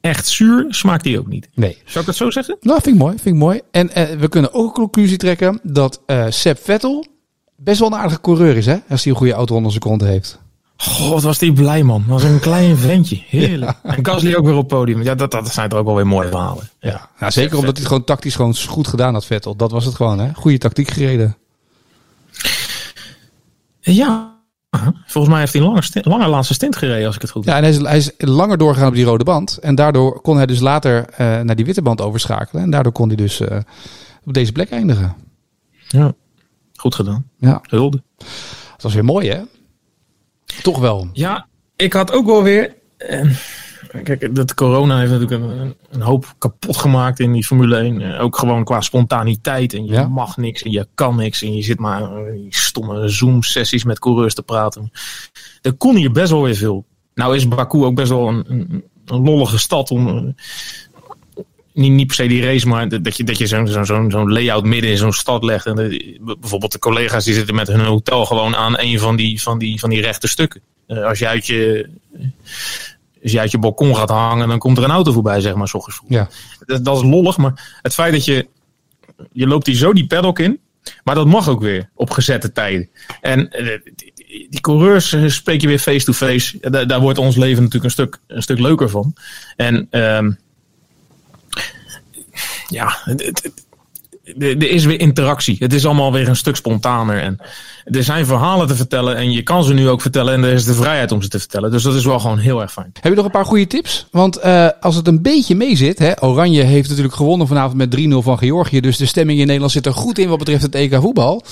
echt 0.00 0.26
zuur 0.26 0.66
smaakt 0.68 1.04
hij 1.04 1.18
ook 1.18 1.26
niet. 1.28 1.48
Nee. 1.54 1.78
Zou 1.84 2.00
ik 2.00 2.06
dat 2.06 2.16
zo 2.16 2.30
zeggen? 2.30 2.56
Nou, 2.60 2.80
vind 2.82 2.94
ik 2.96 3.02
mooi. 3.02 3.14
Vind 3.22 3.34
ik 3.34 3.40
mooi. 3.40 3.60
En 3.70 3.90
eh, 3.94 4.16
we 4.18 4.28
kunnen 4.28 4.52
ook 4.52 4.66
een 4.66 4.72
conclusie 4.82 5.16
trekken 5.16 5.60
dat 5.62 6.02
eh 6.06 6.26
Seb 6.28 6.58
Vettel 6.62 7.06
best 7.56 7.78
wel 7.78 7.88
een 7.88 7.98
aardige 7.98 8.20
coureur 8.20 8.56
is, 8.56 8.66
hè? 8.66 8.76
Als 8.88 9.04
hij 9.04 9.12
een 9.12 9.18
goede 9.18 9.32
auto 9.32 9.54
onder 9.54 9.70
zijn 9.70 9.82
kont 9.82 10.00
heeft. 10.00 10.38
God, 10.76 11.08
wat 11.10 11.22
was 11.22 11.38
die 11.38 11.52
blij, 11.52 11.82
man. 11.82 12.04
Dat 12.08 12.22
was 12.22 12.30
een 12.30 12.40
klein 12.40 12.76
ventje. 12.76 13.22
Heerlijk. 13.28 13.76
En 13.82 14.06
Gasly 14.06 14.34
ook 14.34 14.44
weer 14.44 14.54
op 14.54 14.58
het 14.58 14.78
podium. 14.78 15.02
Ja, 15.02 15.14
dat, 15.14 15.30
dat 15.30 15.52
zijn 15.52 15.68
toch 15.68 15.78
ook 15.78 15.86
wel 15.86 15.94
weer 15.94 16.06
mooie 16.06 16.28
verhalen. 16.28 16.68
Ja. 16.80 17.08
Nou, 17.18 17.32
zeker 17.32 17.58
omdat 17.58 17.72
hij 17.72 17.78
het 17.78 17.86
gewoon 17.86 18.04
tactisch 18.04 18.34
gewoon 18.34 18.54
goed 18.56 18.88
gedaan 18.88 19.12
had, 19.14 19.24
Vettel. 19.24 19.56
Dat 19.56 19.70
was 19.70 19.84
het 19.84 19.94
gewoon, 19.94 20.18
hè? 20.18 20.34
Goede 20.34 20.58
tactiek 20.58 20.90
gereden. 20.90 21.36
ja. 23.80 24.34
Volgens 25.06 25.32
mij 25.32 25.38
heeft 25.40 25.52
hij 25.52 25.62
een 25.62 25.68
lange, 25.68 25.82
stint, 25.82 26.04
lange 26.04 26.26
laatste 26.26 26.54
stint 26.54 26.76
gereden, 26.76 27.06
als 27.06 27.14
ik 27.14 27.22
het 27.22 27.30
goed 27.30 27.44
heb. 27.44 27.54
Ja, 27.54 27.60
en 27.60 27.66
hij 27.66 27.72
is, 27.72 27.82
hij 27.82 27.96
is 27.96 28.28
langer 28.28 28.58
doorgegaan 28.58 28.88
op 28.88 28.94
die 28.94 29.04
rode 29.04 29.24
band. 29.24 29.58
En 29.58 29.74
daardoor 29.74 30.20
kon 30.20 30.36
hij 30.36 30.46
dus 30.46 30.60
later 30.60 31.08
eh, 31.08 31.40
naar 31.40 31.56
die 31.56 31.64
witte 31.64 31.82
band 31.82 32.00
overschakelen. 32.00 32.62
En 32.62 32.70
daardoor 32.70 32.92
kon 32.92 33.06
hij 33.06 33.16
dus 33.16 33.40
eh, 33.40 33.58
op 34.24 34.34
deze 34.34 34.52
plek 34.52 34.70
eindigen. 34.70 35.14
Ja. 35.88 36.14
Goed 36.76 36.94
gedaan. 36.94 37.30
Ja, 37.38 37.60
Hulde. 37.68 38.02
dat 38.72 38.82
was 38.82 38.94
weer 38.94 39.04
mooi, 39.04 39.28
hè? 39.30 39.40
Toch 40.62 40.78
wel. 40.78 41.08
Ja, 41.12 41.46
ik 41.76 41.92
had 41.92 42.12
ook 42.12 42.26
wel 42.26 42.42
weer... 42.42 42.74
eh, 42.96 43.30
kijk, 44.02 44.34
dat 44.34 44.54
corona 44.54 44.98
heeft 44.98 45.10
natuurlijk 45.12 45.42
een, 45.42 45.74
een 45.90 46.00
hoop 46.00 46.34
kapot 46.38 46.76
gemaakt 46.76 47.20
in 47.20 47.32
die 47.32 47.44
Formule 47.44 47.76
1. 47.76 48.00
Eh, 48.00 48.20
ook 48.22 48.38
gewoon 48.38 48.64
qua 48.64 48.80
spontaniteit. 48.80 49.74
En 49.74 49.84
je 49.86 49.92
Ja. 49.92 50.08
mag 50.08 50.36
niks 50.36 50.62
en 50.62 50.70
je 50.70 50.88
kan 50.94 51.16
niks. 51.16 51.42
En 51.42 51.54
je 51.56 51.62
zit 51.62 51.78
maar 51.78 52.28
in 52.28 52.42
die 52.42 52.56
stomme 52.56 53.08
Zoom-sessies 53.08 53.84
met 53.84 53.98
coureurs 53.98 54.34
te 54.34 54.42
praten. 54.42 54.90
Er 55.62 55.72
kon 55.72 55.96
hier 55.96 56.12
best 56.12 56.30
wel 56.30 56.42
weer 56.42 56.54
veel. 56.56 56.84
Nou 57.14 57.36
is 57.36 57.48
Baku 57.48 57.84
ook 57.84 57.94
best 57.94 58.08
wel 58.08 58.28
een, 58.28 58.44
een, 58.48 58.84
een 59.04 59.22
lollige 59.22 59.58
stad 59.58 59.90
om... 59.90 60.34
eh, 61.76 61.82
niet, 61.82 61.92
niet 61.92 62.06
per 62.06 62.16
se 62.16 62.26
die 62.26 62.42
race, 62.44 62.68
maar 62.68 62.88
dat 63.02 63.16
je, 63.16 63.24
dat 63.24 63.38
je 63.38 63.46
zo'n 63.46 63.84
zo'n 63.84 64.10
zo'n 64.10 64.32
layout 64.32 64.64
midden 64.64 64.90
in 64.90 64.96
zo'n 64.96 65.12
stad 65.12 65.44
legt. 65.44 65.66
En 65.66 65.74
de- 65.76 66.36
bijvoorbeeld 66.40 66.72
de 66.72 66.78
collega's 66.78 67.24
die 67.24 67.34
zitten 67.34 67.54
met 67.54 67.68
hun 67.68 67.80
hotel 67.80 68.26
gewoon 68.26 68.56
aan 68.56 68.78
een 68.78 68.98
van 68.98 69.16
die, 69.16 69.42
van 69.42 69.58
die, 69.58 69.80
van 69.80 69.90
die 69.90 70.00
rechte 70.00 70.28
stukken. 70.28 70.60
Eh, 70.86 71.04
als, 71.04 71.18
je 71.18 71.28
uit 71.28 71.46
je, 71.46 71.88
als 73.22 73.32
je 73.32 73.40
uit 73.40 73.50
je 73.50 73.58
balkon 73.58 73.96
gaat 73.96 74.08
hangen, 74.08 74.48
dan 74.48 74.58
komt 74.58 74.78
er 74.78 74.84
een 74.84 74.90
auto 74.90 75.12
voorbij, 75.12 75.40
zeg 75.40 75.54
maar, 75.54 75.68
s 75.68 75.74
ochtends 75.74 75.98
vroeg. 75.98 76.10
Ja. 76.10 76.28
Dat, 76.66 76.84
dat 76.84 76.96
is 76.96 77.02
lollig, 77.02 77.36
maar 77.36 77.78
het 77.82 77.94
feit 77.94 78.12
dat 78.12 78.24
je... 78.24 78.46
Je 79.32 79.46
loopt 79.46 79.66
hier 79.66 79.76
zo 79.76 79.92
die 79.92 80.06
paddock 80.06 80.38
in, 80.38 80.60
maar 81.04 81.14
dat 81.14 81.26
mag 81.26 81.48
ook 81.48 81.60
weer 81.60 81.90
op 81.94 82.10
gezette 82.10 82.52
tijden. 82.52 82.88
En 83.20 83.50
eh, 83.50 83.80
die, 84.50 84.60
coureurs 84.60 85.12
eh, 85.12 85.28
spreek 85.28 85.60
je 85.60 85.66
weer 85.66 85.78
face-to-face. 85.78 86.70
Daar 86.86 87.00
wordt 87.00 87.18
ons 87.18 87.36
leven 87.36 87.62
natuurlijk 87.62 87.84
een 87.84 87.90
stuk, 87.90 88.18
een 88.26 88.42
stuk 88.42 88.58
leuker 88.58 88.88
van. 88.88 89.14
En 89.56 89.86
ehm, 89.90 90.32
ja, 92.68 92.96
het- 93.04 93.22
het- 93.24 93.42
het- 93.42 93.64
er 94.38 94.70
is 94.70 94.84
weer 94.84 95.00
interactie. 95.00 95.56
Het 95.58 95.72
is 95.72 95.84
allemaal 95.86 96.12
weer 96.12 96.28
een 96.28 96.36
stuk 96.36 96.56
spontaner. 96.56 97.18
En 97.22 97.38
er 97.84 98.04
zijn 98.04 98.26
verhalen 98.26 98.66
te 98.66 98.76
vertellen 98.76 99.16
en 99.16 99.32
je 99.32 99.42
kan 99.42 99.64
ze 99.64 99.74
nu 99.74 99.88
ook 99.88 100.00
vertellen. 100.00 100.34
En 100.34 100.44
er 100.44 100.52
is 100.52 100.64
de 100.64 100.74
vrijheid 100.74 101.12
om 101.12 101.22
ze 101.22 101.28
te 101.28 101.38
vertellen. 101.38 101.70
Dus 101.70 101.82
dat 101.82 101.94
is 101.94 102.04
wel 102.04 102.18
gewoon 102.18 102.38
heel 102.38 102.60
erg 102.60 102.72
fijn. 102.72 102.90
Heb 102.92 103.04
je 103.04 103.16
nog 103.16 103.24
een 103.24 103.30
paar 103.30 103.44
goede 103.44 103.66
tips? 103.66 104.06
Want 104.10 104.36
eh, 104.36 104.68
als 104.80 104.94
het 104.96 105.06
een 105.06 105.22
beetje 105.22 105.54
mee 105.54 105.76
zit, 105.76 105.98
hè, 105.98 106.22
Oranje 106.22 106.62
heeft 106.62 106.88
natuurlijk 106.88 107.14
gewonnen 107.16 107.46
vanavond 107.46 107.76
met 107.76 107.90
3-0 107.90 108.22
van 108.22 108.38
Georgië. 108.38 108.80
Dus 108.80 108.96
de 108.96 109.06
stemming 109.06 109.38
in 109.38 109.46
Nederland 109.46 109.72
zit 109.72 109.86
er 109.86 109.94
goed 109.94 110.18
in 110.18 110.28
wat 110.28 110.38
betreft 110.38 110.62
het 110.62 110.74
EK 110.74 110.94
voetbal. 111.00 111.42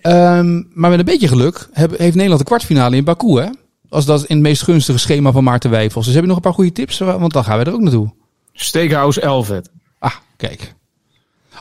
Ehm, 0.00 0.62
maar 0.74 0.90
met 0.90 0.98
een 0.98 1.04
beetje 1.04 1.28
geluk 1.28 1.68
heb- 1.72 1.98
heeft 1.98 2.14
Nederland 2.14 2.40
de 2.40 2.46
kwartfinale 2.46 2.96
in 2.96 3.04
Baku, 3.04 3.38
hè? 3.40 3.46
Als 3.88 4.04
dat 4.04 4.20
in 4.24 4.36
het 4.36 4.44
meest 4.44 4.62
gunstige 4.62 4.98
schema 4.98 5.32
van 5.32 5.44
Maarten 5.44 5.70
Wijfels. 5.70 6.04
Dus 6.04 6.14
heb 6.14 6.22
je 6.22 6.28
nog 6.28 6.36
een 6.36 6.42
paar 6.42 6.52
goede 6.54 6.72
tips? 6.72 6.98
Want 6.98 7.32
dan 7.32 7.44
gaan 7.44 7.58
we 7.58 7.64
er 7.64 7.72
ook 7.72 7.80
naartoe. 7.80 8.10
Steakhouse 8.52 9.20
Elvet. 9.20 9.70
Kijk. 10.38 10.74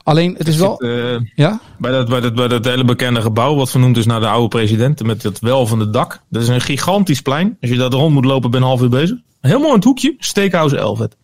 Alleen, 0.04 0.36
het 0.38 0.48
is 0.48 0.58
wel... 0.58 0.80
Eh, 0.80 1.20
Ja? 1.36 1.60
bij, 1.78 1.92
dat, 1.92 2.10
bij, 2.10 2.20
dat, 2.20 2.36
bij 2.36 2.48
dat 2.48 2.66
hele 2.66 2.84
bekende 2.84 3.22
gebouw, 3.22 3.56
wat 3.56 3.70
vernoemd 3.70 3.98
is 3.98 4.06
naar 4.06 4.20
de 4.20 4.28
oude 4.28 4.48
president. 4.48 5.04
Met 5.04 5.22
dat 5.22 5.40
welvende 5.40 5.90
dak. 5.90 6.22
Dat 6.30 6.42
is 6.42 6.48
een 6.48 6.62
gigantisch 6.62 7.22
plein. 7.22 7.58
Als 7.62 7.70
je 7.70 7.78
daar 7.78 7.90
rond 7.90 8.14
moet 8.14 8.26
lopen, 8.26 8.52
ben 8.52 8.60
je 8.60 8.66
een 8.66 8.72
half 8.72 8.82
uur 8.82 8.90
bezig. 8.90 9.18
Helemaal 9.42 9.70
in 9.70 9.76
het 9.76 9.84
hoekje. 9.84 10.16
Steakhouse 10.20 10.78
Elvet. 10.78 11.16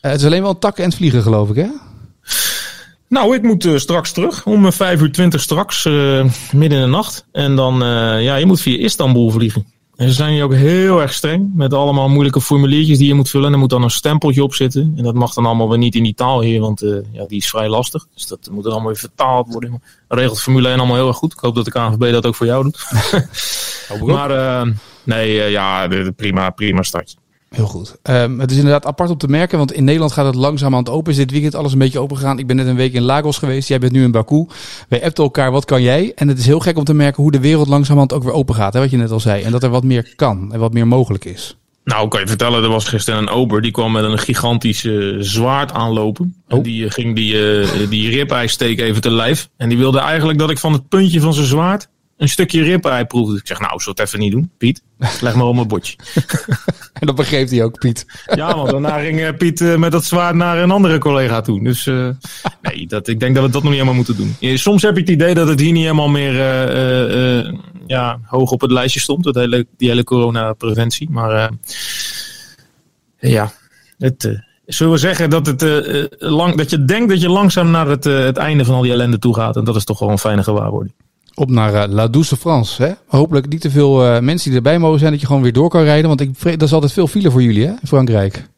Eh, 0.00 0.10
het 0.10 0.20
is 0.20 0.26
alleen 0.26 0.42
wel 0.42 0.58
takken 0.58 0.82
en 0.82 0.88
het 0.88 0.98
vliegen, 0.98 1.22
geloof 1.22 1.50
ik, 1.50 1.56
hè? 1.56 1.68
Nou, 3.08 3.34
ik 3.34 3.42
moet 3.42 3.64
eh, 3.64 3.76
straks 3.76 4.12
terug. 4.12 4.46
Om 4.46 4.66
eh, 4.66 4.72
5 4.72 5.00
uur 5.00 5.12
20 5.12 5.40
straks, 5.40 5.84
midden 6.52 6.78
in 6.78 6.80
de 6.80 6.86
nacht. 6.86 7.26
En 7.32 7.56
dan, 7.56 7.78
ja, 8.22 8.36
je 8.36 8.46
moet 8.46 8.60
via 8.60 8.78
Istanbul 8.78 9.30
vliegen. 9.30 9.66
En 9.96 10.08
ze 10.08 10.14
zijn 10.14 10.32
hier 10.32 10.44
ook 10.44 10.54
heel 10.54 11.00
erg 11.00 11.12
streng. 11.12 11.50
Met 11.54 11.74
allemaal 11.74 12.08
moeilijke 12.08 12.40
formuliertjes 12.40 12.98
die 12.98 13.06
je 13.06 13.14
moet 13.14 13.30
vullen. 13.30 13.46
En 13.46 13.52
er 13.52 13.58
moet 13.58 13.70
dan 13.70 13.82
een 13.82 13.90
stempeltje 13.90 14.42
op 14.42 14.54
zitten. 14.54 14.92
En 14.96 15.02
dat 15.02 15.14
mag 15.14 15.34
dan 15.34 15.46
allemaal 15.46 15.68
weer 15.68 15.78
niet 15.78 15.94
in 15.94 16.02
die 16.02 16.14
taal 16.14 16.40
hier. 16.40 16.60
Want 16.60 16.82
eh, 16.82 16.96
ja, 17.12 17.26
die 17.26 17.38
is 17.38 17.48
vrij 17.48 17.68
lastig. 17.68 18.06
Dus 18.14 18.26
dat 18.26 18.48
moet 18.50 18.62
dan 18.62 18.72
allemaal 18.72 18.90
weer 18.90 19.00
vertaald 19.00 19.52
worden. 19.52 19.82
Regelt 20.08 20.40
Formule 20.40 20.68
1 20.68 20.78
allemaal 20.78 20.96
heel 20.96 21.08
erg 21.08 21.16
goed. 21.16 21.32
Ik 21.32 21.38
hoop 21.38 21.54
dat 21.54 21.64
de 21.64 21.70
KNVB 21.70 22.12
dat 22.12 22.26
ook 22.26 22.34
voor 22.34 22.46
jou 22.46 22.62
doet. 22.62 22.86
maar 24.06 24.30
eh, 24.30 24.72
nee, 25.02 25.42
eh, 25.42 25.50
ja, 25.50 25.88
prima, 26.16 26.50
prima 26.50 26.82
startje. 26.82 27.16
Heel 27.48 27.66
goed. 27.66 27.96
Ehm, 28.02 28.38
het 28.38 28.50
is 28.50 28.56
inderdaad 28.56 28.86
apart 28.86 29.10
om 29.10 29.18
te 29.18 29.28
merken, 29.28 29.58
want 29.58 29.72
in 29.72 29.84
Nederland 29.84 30.12
gaat 30.12 30.26
het 30.26 30.34
langzaam 30.34 30.72
aan 30.72 30.78
het 30.78 30.88
open. 30.88 31.10
Is 31.12 31.18
dit 31.18 31.30
weekend 31.30 31.54
alles 31.54 31.72
een 31.72 31.78
beetje 31.78 31.98
open 31.98 32.16
gegaan. 32.16 32.38
Ik 32.38 32.46
ben 32.46 32.56
net 32.56 32.66
een 32.66 32.76
week 32.76 32.92
in 32.92 33.02
Lagos 33.02 33.38
geweest. 33.38 33.68
Jij 33.68 33.78
bent 33.78 33.92
nu 33.92 34.02
in 34.02 34.10
Baku. 34.10 34.46
Wij 34.88 35.04
appten 35.04 35.24
elkaar, 35.24 35.50
wat 35.50 35.64
kan 35.64 35.82
jij? 35.82 36.12
En 36.14 36.28
het 36.28 36.38
is 36.38 36.46
heel 36.46 36.60
gek 36.60 36.78
om 36.78 36.84
te 36.84 36.94
merken 36.94 37.22
hoe 37.22 37.32
de 37.32 37.40
wereld 37.40 37.68
langzamerhand 37.68 38.12
ook 38.12 38.22
weer 38.22 38.32
open 38.32 38.54
gaat. 38.54 38.72
Hè, 38.72 38.80
wat 38.80 38.90
je 38.90 38.96
net 38.96 39.10
al 39.10 39.20
zei. 39.20 39.42
En 39.42 39.52
dat 39.52 39.62
er 39.62 39.70
wat 39.70 39.84
meer 39.84 40.12
kan 40.16 40.52
en 40.52 40.58
wat 40.58 40.72
meer 40.72 40.86
mogelijk 40.86 41.24
is. 41.24 41.56
Nou, 41.84 42.08
kan 42.08 42.20
je 42.20 42.26
vertellen, 42.26 42.62
er 42.62 42.68
was 42.68 42.88
gisteren 42.88 43.20
een 43.20 43.28
ober. 43.28 43.62
Die 43.62 43.70
kwam 43.70 43.92
met 43.92 44.04
een 44.04 44.18
gigantische 44.18 45.16
zwaard 45.18 45.72
aanlopen. 45.72 46.42
En 46.48 46.62
die 46.62 46.84
eh, 46.84 46.90
ging 46.90 47.14
die, 47.14 47.34
uh, 47.34 47.88
die 47.88 48.10
ribeye 48.10 48.48
steek 48.48 48.80
even 48.80 49.00
te 49.00 49.10
lijf. 49.10 49.48
En 49.56 49.68
die 49.68 49.78
wilde 49.78 49.98
eigenlijk 49.98 50.38
dat 50.38 50.50
ik 50.50 50.58
van 50.58 50.72
het 50.72 50.88
puntje 50.88 51.20
van 51.20 51.34
zijn 51.34 51.46
zwaard 51.46 51.88
een 52.16 52.28
stukje 52.28 52.62
ribeye 52.62 53.04
proefde. 53.04 53.36
Ik 53.36 53.46
zeg, 53.46 53.60
nou, 53.60 53.80
zal 53.80 53.92
het 53.92 54.06
even 54.06 54.18
niet 54.18 54.32
doen, 54.32 54.50
Piet. 54.58 54.82
Leg 55.20 55.34
maar 55.34 55.46
op 55.46 55.54
mijn 55.54 55.68
bordje. 55.68 55.96
en 57.00 57.06
dat 57.06 57.14
begreep 57.14 57.48
hij 57.48 57.64
ook, 57.64 57.78
Piet. 57.78 58.06
ja, 58.34 58.56
want 58.56 58.70
daarna 58.70 58.98
ging 58.98 59.36
Piet 59.36 59.60
uh, 59.60 59.76
met 59.76 59.92
dat 59.92 60.04
zwaard 60.04 60.34
naar 60.34 60.58
een 60.58 60.70
andere 60.70 60.98
collega 60.98 61.40
toe. 61.40 61.62
Dus 61.62 61.86
uh, 61.86 62.08
nee, 62.62 62.86
dat, 62.86 63.08
ik 63.08 63.20
denk 63.20 63.34
dat 63.34 63.44
we 63.44 63.50
dat 63.50 63.62
nog 63.62 63.72
niet 63.72 63.80
helemaal 63.80 64.04
moeten 64.04 64.16
doen. 64.16 64.58
Soms 64.58 64.82
heb 64.82 64.96
ik 64.96 65.06
het 65.06 65.14
idee 65.14 65.34
dat 65.34 65.48
het 65.48 65.60
hier 65.60 65.72
niet 65.72 65.82
helemaal 65.82 66.08
meer 66.08 66.32
uh, 66.34 67.52
ja, 67.86 68.18
hoog 68.24 68.50
op 68.50 68.60
het 68.60 68.70
lijstje 68.70 69.00
stond. 69.00 69.24
Dat 69.24 69.34
hele, 69.34 69.66
die 69.76 69.88
hele 69.88 70.04
coronapreventie. 70.04 71.10
Maar 71.10 71.50
ja, 73.18 73.52
het, 73.98 74.42
zullen 74.66 74.92
we 74.92 74.98
zeggen 74.98 75.30
dat, 75.30 75.46
het, 75.46 75.62
lang, 76.18 76.56
dat 76.56 76.70
je 76.70 76.84
denkt 76.84 77.08
dat 77.08 77.20
je 77.20 77.28
langzaam 77.28 77.70
naar 77.70 77.86
het, 77.88 78.04
het 78.04 78.36
einde 78.36 78.64
van 78.64 78.74
al 78.74 78.82
die 78.82 78.92
ellende 78.92 79.18
toe 79.18 79.34
gaat. 79.34 79.56
En 79.56 79.64
dat 79.64 79.76
is 79.76 79.84
toch 79.84 79.98
wel 79.98 80.10
een 80.10 80.18
fijne 80.18 80.42
gewaarwording 80.42 80.94
op 81.38 81.50
naar 81.50 81.74
uh, 81.74 81.94
La 81.94 82.08
Douce 82.08 82.36
France. 82.36 82.82
Hè? 82.82 82.92
Hopelijk 83.06 83.48
niet 83.48 83.60
te 83.60 83.70
veel 83.70 84.06
uh, 84.06 84.20
mensen 84.20 84.48
die 84.48 84.56
erbij 84.56 84.78
mogen 84.78 84.98
zijn, 84.98 85.10
dat 85.10 85.20
je 85.20 85.26
gewoon 85.26 85.42
weer 85.42 85.52
door 85.52 85.68
kan 85.68 85.82
rijden. 85.82 86.08
Want 86.08 86.20
ik, 86.20 86.42
dat 86.42 86.62
is 86.62 86.72
altijd 86.72 86.92
veel 86.92 87.06
file 87.06 87.30
voor 87.30 87.42
jullie, 87.42 87.66
hè, 87.66 87.70
in 87.70 87.86
Frankrijk. 87.86 88.48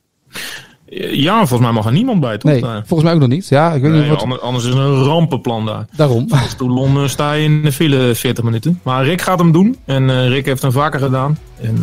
Ja, 1.11 1.37
volgens 1.37 1.61
mij 1.61 1.73
mag 1.73 1.87
er 1.87 1.93
niemand 1.93 2.21
bij, 2.21 2.39
toch? 2.39 2.51
Nee, 2.51 2.61
volgens 2.61 3.03
mij 3.03 3.13
ook 3.13 3.21
nog 3.21 3.29
niet. 3.29 3.49
Ja, 3.49 3.73
ik 3.73 3.83
weet 3.83 3.91
nee, 3.91 4.01
niet 4.01 4.11
wat... 4.11 4.23
anders, 4.23 4.41
anders 4.41 4.65
is 4.65 4.71
het 4.71 4.79
een 4.79 5.03
rampenplan 5.03 5.67
daar. 5.67 5.87
Daarom. 5.97 6.29
Toen 6.57 6.73
Londen 6.73 7.11
sta 7.11 7.33
je 7.33 7.45
in 7.45 7.63
de 7.63 7.73
file 7.73 8.15
40 8.15 8.45
minuten. 8.45 8.81
Maar 8.83 9.05
Rick 9.05 9.21
gaat 9.23 9.39
hem 9.39 9.53
doen. 9.53 9.77
En 9.85 10.03
uh, 10.03 10.29
Rick 10.29 10.45
heeft 10.47 10.63
hem 10.63 10.73
vaker 10.73 11.01
gedaan. 11.01 11.39
En 11.61 11.77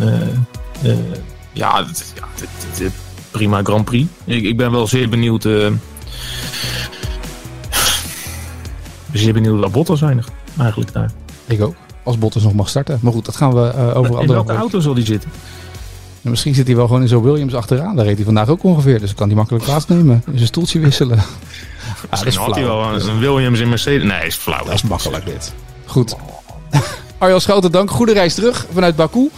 ja, 1.51 1.83
dit, 1.83 2.13
ja 2.15 2.27
dit, 2.39 2.77
dit, 2.77 2.91
prima 3.31 3.63
Grand 3.63 3.85
Prix. 3.85 4.09
Ik, 4.23 4.43
ik 4.43 4.57
ben 4.57 4.71
wel 4.71 4.87
zeer 4.87 5.09
benieuwd... 5.09 5.47
zeer 9.11 9.33
benieuwd 9.33 9.59
wat 9.59 9.71
Bottas 9.71 10.01
eindigt 10.01 10.31
eigenlijk 10.57 10.93
daar. 10.93 11.11
Ik 11.45 11.61
ook. 11.61 11.75
Als 12.03 12.17
Bottas 12.17 12.43
nog 12.43 12.53
mag 12.53 12.69
starten. 12.69 12.99
Maar 13.01 13.11
goed, 13.11 13.25
dat 13.25 13.35
gaan 13.35 13.53
we 13.53 13.71
uh, 13.75 13.97
over 13.97 14.21
In 14.21 14.27
welke 14.27 14.53
auto 14.53 14.79
zal 14.79 14.93
die 14.93 15.05
zitten? 15.05 15.29
En 16.25 16.29
misschien 16.29 16.55
zit 16.55 16.67
hij 16.67 16.75
wel 16.75 16.87
gewoon 16.87 17.01
in 17.01 17.07
zo'n 17.07 17.23
Williams 17.23 17.53
achteraan. 17.53 17.95
Daar 17.95 18.05
reed 18.05 18.15
hij 18.15 18.25
vandaag 18.25 18.49
ook 18.49 18.63
ongeveer. 18.63 18.99
Dus 18.99 19.13
kan 19.13 19.27
hij 19.27 19.35
makkelijk 19.35 19.65
plaatsnemen. 19.65 20.23
In 20.25 20.33
zijn 20.35 20.47
stoeltje 20.47 20.79
wisselen. 20.79 21.17
Ja, 21.17 21.23
dat 22.17 22.25
is 22.25 22.35
had 22.35 22.55
hij 22.55 22.63
wel 22.63 22.93
een 22.93 23.19
Williams 23.19 23.59
in 23.59 23.69
Mercedes. 23.69 24.07
Nee, 24.07 24.27
is 24.27 24.35
flauw. 24.35 24.63
Dat 24.63 24.73
is 24.73 24.83
makkelijk 24.83 25.25
dit. 25.25 25.53
Goed. 25.85 26.15
Arjan 27.17 27.41
Schouten, 27.41 27.71
dank. 27.71 27.91
Goede 27.91 28.13
reis 28.13 28.33
terug 28.33 28.65
vanuit 28.73 28.95
Baku. 28.95 29.29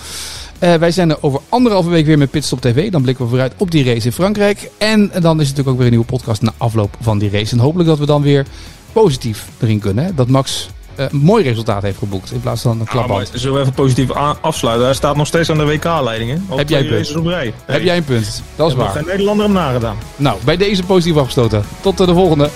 Uh, 0.60 0.76
wij 0.76 0.92
zijn 0.92 1.10
er 1.10 1.18
over 1.22 1.40
anderhalve 1.50 1.90
week 1.90 2.06
weer 2.06 2.18
met 2.18 2.32
Pitstop 2.32 2.62
TV. 2.62 2.92
Dan 2.92 3.02
blikken 3.02 3.24
we 3.24 3.30
vooruit 3.30 3.54
op 3.58 3.72
die 3.72 3.84
race 3.84 4.06
in 4.06 4.12
Frankrijk. 4.12 4.70
En 4.78 5.00
dan 5.00 5.12
is 5.12 5.22
het 5.22 5.58
natuurlijk 5.58 5.68
ook 5.68 5.78
weer 5.78 5.86
een 5.86 5.92
nieuwe 5.92 6.06
podcast 6.06 6.42
na 6.42 6.54
afloop 6.58 6.98
van 7.02 7.18
die 7.18 7.30
race. 7.30 7.54
En 7.54 7.60
hopelijk 7.60 7.90
dat 7.90 8.00
we 8.00 8.06
dan 8.06 8.22
weer 8.22 8.46
positief 8.92 9.48
erin 9.60 9.80
kunnen. 9.80 10.06
Hè? 10.06 10.14
Dat 10.14 10.28
Max 10.28 10.70
een 10.98 11.10
mooi 11.12 11.44
resultaat 11.44 11.82
heeft 11.82 11.98
geboekt. 11.98 12.32
In 12.32 12.40
plaats 12.40 12.62
van 12.62 12.80
een 12.80 12.86
klapband. 12.86 13.30
Ja, 13.34 13.38
zullen 13.38 13.56
we 13.56 13.62
even 13.62 13.74
positief 13.74 14.12
afsluiten? 14.42 14.86
Hij 14.86 14.96
staat 14.96 15.16
nog 15.16 15.28
steeds 15.28 15.50
aan 15.50 15.58
de 15.58 15.66
WK-leiding. 15.66 16.42
Heb 16.56 16.70
jij 16.70 16.80
een 16.80 16.88
punt? 16.88 17.16
Op 17.16 17.26
rij. 17.26 17.54
Heb 17.66 17.84
jij 17.84 17.98
een 17.98 18.04
punt? 18.04 18.44
Dat 18.56 18.70
is 18.70 18.76
waar. 18.76 18.90
geen 18.90 19.06
Nederlander 19.06 19.46
hem 19.46 19.54
nagedaan. 19.54 19.98
Nou, 20.16 20.38
bij 20.44 20.58
deze 20.58 20.84
positief 20.84 21.18
afgestoten. 21.18 21.64
Tot 21.82 21.98
de 21.98 22.14
volgende. 22.14 22.50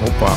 Hoppa. 0.00 0.36